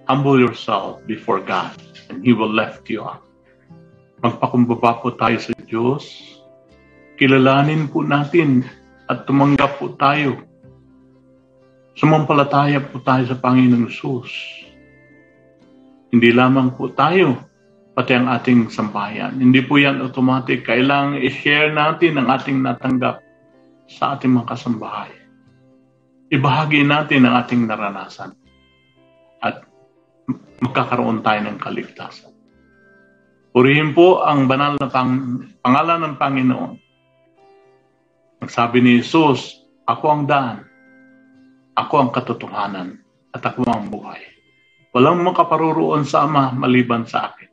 humble 0.06 0.38
yourself 0.38 1.02
before 1.10 1.42
God 1.42 1.74
and 2.14 2.22
He 2.22 2.38
will 2.38 2.54
lift 2.54 2.86
you 2.86 3.02
up. 3.02 3.26
Magpakumbaba 4.22 5.02
po 5.02 5.18
tayo 5.18 5.42
sa 5.42 5.50
Diyos. 5.66 6.06
Kilalanin 7.18 7.90
po 7.90 8.06
natin 8.06 8.62
at 9.10 9.26
tumanggap 9.26 9.82
po 9.82 9.98
tayo. 9.98 10.38
Sumampalataya 11.98 12.78
po 12.78 13.02
tayo 13.02 13.26
sa 13.26 13.38
Panginoong 13.42 13.90
Sus. 13.90 14.30
Hindi 16.14 16.30
lamang 16.30 16.78
po 16.78 16.94
tayo, 16.94 17.51
pati 17.92 18.16
ang 18.16 18.32
ating 18.32 18.72
sambayan. 18.72 19.36
Hindi 19.36 19.60
po 19.68 19.76
yan 19.76 20.00
automatic. 20.00 20.64
Kailangan 20.64 21.20
i-share 21.20 21.76
natin 21.76 22.16
ang 22.16 22.28
ating 22.32 22.64
natanggap 22.64 23.20
sa 23.92 24.16
ating 24.16 24.32
mga 24.32 24.48
kasambahay. 24.56 25.12
Ibahagi 26.32 26.88
natin 26.88 27.28
ang 27.28 27.44
ating 27.44 27.68
naranasan 27.68 28.32
at 29.44 29.68
magkakaroon 30.64 31.20
tayo 31.20 31.44
ng 31.44 31.60
kaligtasan. 31.60 32.32
Purihin 33.52 33.92
po 33.92 34.24
ang 34.24 34.48
banal 34.48 34.80
na 34.80 34.88
pang, 34.88 35.44
pangalan 35.60 36.00
ng 36.08 36.16
Panginoon. 36.16 36.74
Nagsabi 38.40 38.80
ni 38.80 39.04
Jesus, 39.04 39.60
Ako 39.84 40.06
ang 40.08 40.24
daan, 40.24 40.64
ako 41.76 41.94
ang 42.00 42.10
katotohanan, 42.16 43.04
at 43.36 43.44
ako 43.44 43.68
ang 43.68 43.92
buhay. 43.92 44.24
Walang 44.96 45.20
makaparuroon 45.28 46.08
sa 46.08 46.24
Ama 46.24 46.56
maliban 46.56 47.04
sa 47.04 47.28
akin. 47.28 47.51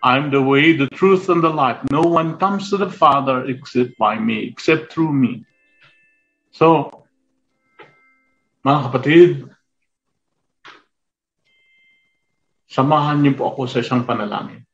I'm 0.00 0.32
the 0.32 0.40
way, 0.40 0.72
the 0.72 0.88
truth, 0.88 1.28
and 1.28 1.44
the 1.44 1.52
life. 1.52 1.84
No 1.92 2.00
one 2.00 2.40
comes 2.40 2.72
to 2.72 2.80
the 2.80 2.88
Father 2.88 3.44
except 3.44 4.00
by 4.00 4.16
me, 4.16 4.48
except 4.48 4.92
through 4.92 5.12
me. 5.12 5.44
So, 6.56 6.88
mga 8.64 8.80
kapatid, 8.88 9.30
samahan 12.68 13.20
niyo 13.20 13.36
po 13.36 13.52
ako 13.52 13.68
sa 13.68 13.84
isang 13.84 14.08
panalangin. 14.08 14.64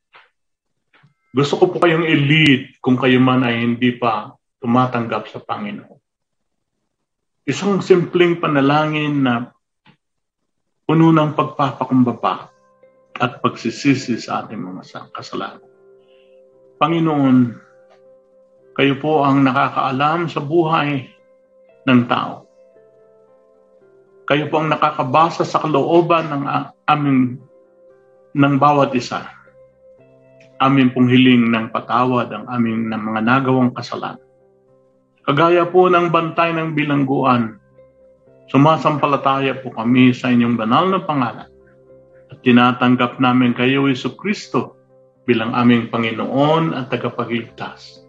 Gusto 1.34 1.58
ko 1.58 1.74
po 1.74 1.82
kayong 1.82 2.06
i-lead 2.06 2.78
kung 2.78 2.96
kayo 2.96 3.18
man 3.18 3.44
ay 3.44 3.60
hindi 3.60 3.92
pa 3.98 4.32
tumatanggap 4.62 5.28
sa 5.28 5.42
Panginoon. 5.42 6.00
Isang 7.46 7.82
simpleng 7.82 8.38
panalangin 8.38 9.22
na 9.26 9.50
puno 10.86 11.10
ng 11.10 11.34
pagpapakumbaba 11.34 12.55
at 13.16 13.40
pagsisisi 13.40 14.20
sa 14.20 14.44
ating 14.44 14.60
mga 14.60 15.12
kasalanan. 15.12 15.64
Panginoon, 16.76 17.36
kayo 18.76 18.94
po 19.00 19.24
ang 19.24 19.40
nakakaalam 19.44 20.28
sa 20.28 20.40
buhay 20.44 21.08
ng 21.88 22.00
tao. 22.04 22.44
Kayo 24.28 24.50
po 24.52 24.60
ang 24.60 24.68
nakakabasa 24.68 25.46
sa 25.46 25.62
kalooban 25.62 26.28
ng 26.28 26.42
aming 26.90 27.40
ng 28.36 28.54
bawat 28.60 28.92
isa 28.92 29.36
amin 30.60 30.92
pong 30.92 31.08
hiling 31.12 31.52
ng 31.52 31.68
patawad 31.68 32.32
ang 32.32 32.48
aming 32.48 32.88
ng 32.88 33.02
mga 33.12 33.20
nagawang 33.24 33.72
kasalanan. 33.76 34.22
Kagaya 35.26 35.66
po 35.66 35.90
ng 35.90 36.08
bantay 36.08 36.54
ng 36.54 36.72
bilangguan, 36.72 37.58
sumasampalataya 38.48 39.58
po 39.58 39.74
kami 39.74 40.14
sa 40.14 40.30
inyong 40.30 40.54
banal 40.54 40.86
na 40.86 41.00
pangalan 41.02 41.50
at 42.32 42.42
tinatanggap 42.42 43.22
namin 43.22 43.54
kayo, 43.54 43.86
Iso 43.86 44.14
Kristo, 44.18 44.74
bilang 45.26 45.54
aming 45.54 45.90
Panginoon 45.90 46.74
at 46.74 46.90
tagapagligtas. 46.90 48.02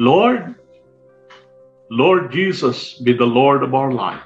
Lord, 0.00 0.56
Lord 1.90 2.30
Jesus, 2.30 3.00
be 3.02 3.12
the 3.12 3.26
Lord 3.26 3.66
of 3.66 3.74
our 3.74 3.90
lives. 3.90 4.24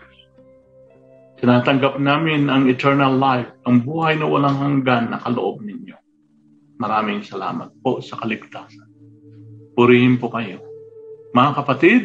Tinatanggap 1.40 1.98
namin 1.98 2.46
ang 2.52 2.70
eternal 2.70 3.14
life, 3.14 3.50
ang 3.66 3.82
buhay 3.82 4.18
na 4.18 4.28
walang 4.28 4.58
hanggan 4.60 5.10
na 5.10 5.18
kaloob 5.18 5.64
ninyo. 5.64 5.96
Maraming 6.78 7.22
salamat 7.22 7.70
po 7.80 8.02
sa 8.02 8.18
kaligtasan. 8.18 8.86
Purihin 9.74 10.18
po 10.18 10.30
kayo. 10.30 10.62
Mga 11.34 11.50
kapatid, 11.58 12.02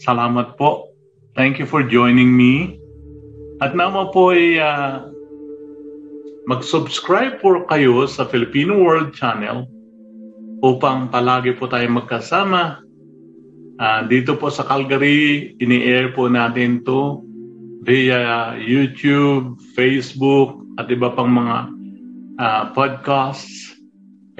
salamat 0.00 0.60
po. 0.60 0.92
Thank 1.32 1.56
you 1.56 1.64
for 1.64 1.80
joining 1.80 2.28
me. 2.28 2.81
At 3.62 3.78
naman 3.78 4.10
po 4.10 4.34
ay 4.34 4.58
uh, 4.58 5.06
mag-subscribe 6.50 7.38
po 7.38 7.62
kayo 7.70 8.02
sa 8.10 8.26
Filipino 8.26 8.74
World 8.82 9.14
Channel 9.14 9.70
upang 10.66 11.14
palagi 11.14 11.54
po 11.54 11.70
tayo 11.70 11.86
magkasama. 11.86 12.82
Uh, 13.78 14.00
dito 14.10 14.34
po 14.34 14.50
sa 14.50 14.66
Calgary, 14.66 15.54
ini-air 15.62 16.10
po 16.10 16.26
natin 16.26 16.82
to 16.82 17.22
via 17.86 18.58
YouTube, 18.58 19.54
Facebook, 19.78 20.58
at 20.82 20.90
iba 20.90 21.14
pang 21.14 21.30
mga 21.30 21.56
uh, 22.42 22.62
podcasts 22.74 23.78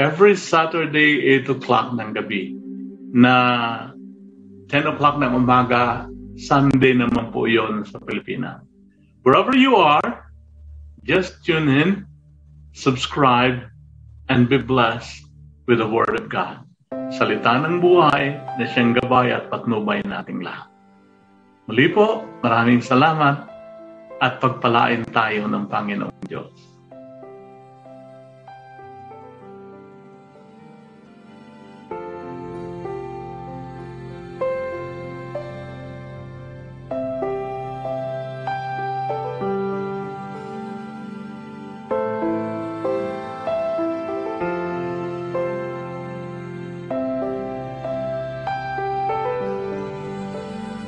every 0.03 0.35
Saturday 0.35 1.39
8 1.47 1.63
o'clock 1.63 1.95
ng 1.95 2.11
gabi 2.11 2.59
na 3.15 3.35
10 4.67 4.91
o'clock 4.91 5.23
ng 5.23 5.31
umaga, 5.31 6.11
Sunday 6.35 6.99
naman 6.99 7.31
po 7.31 7.47
yon 7.47 7.87
sa 7.87 8.03
Pilipinas. 8.03 8.72
Wherever 9.23 9.55
you 9.55 9.79
are, 9.79 10.27
just 11.07 11.47
tune 11.47 11.71
in, 11.71 12.11
subscribe, 12.75 13.71
and 14.27 14.51
be 14.51 14.59
blessed 14.59 15.23
with 15.71 15.79
the 15.79 15.87
Word 15.87 16.19
of 16.19 16.27
God. 16.27 16.67
Salita 17.15 17.55
ng 17.63 17.79
buhay 17.79 18.35
na 18.59 18.65
siyang 18.67 18.99
gabay 18.99 19.31
at 19.31 19.47
patnubay 19.47 20.03
nating 20.03 20.43
lahat. 20.43 20.67
Muli 21.71 21.87
po, 21.95 22.27
maraming 22.43 22.83
salamat 22.83 23.47
at 24.19 24.43
pagpalain 24.43 25.07
tayo 25.15 25.47
ng 25.47 25.71
Panginoong 25.71 26.27
Diyos. 26.27 26.72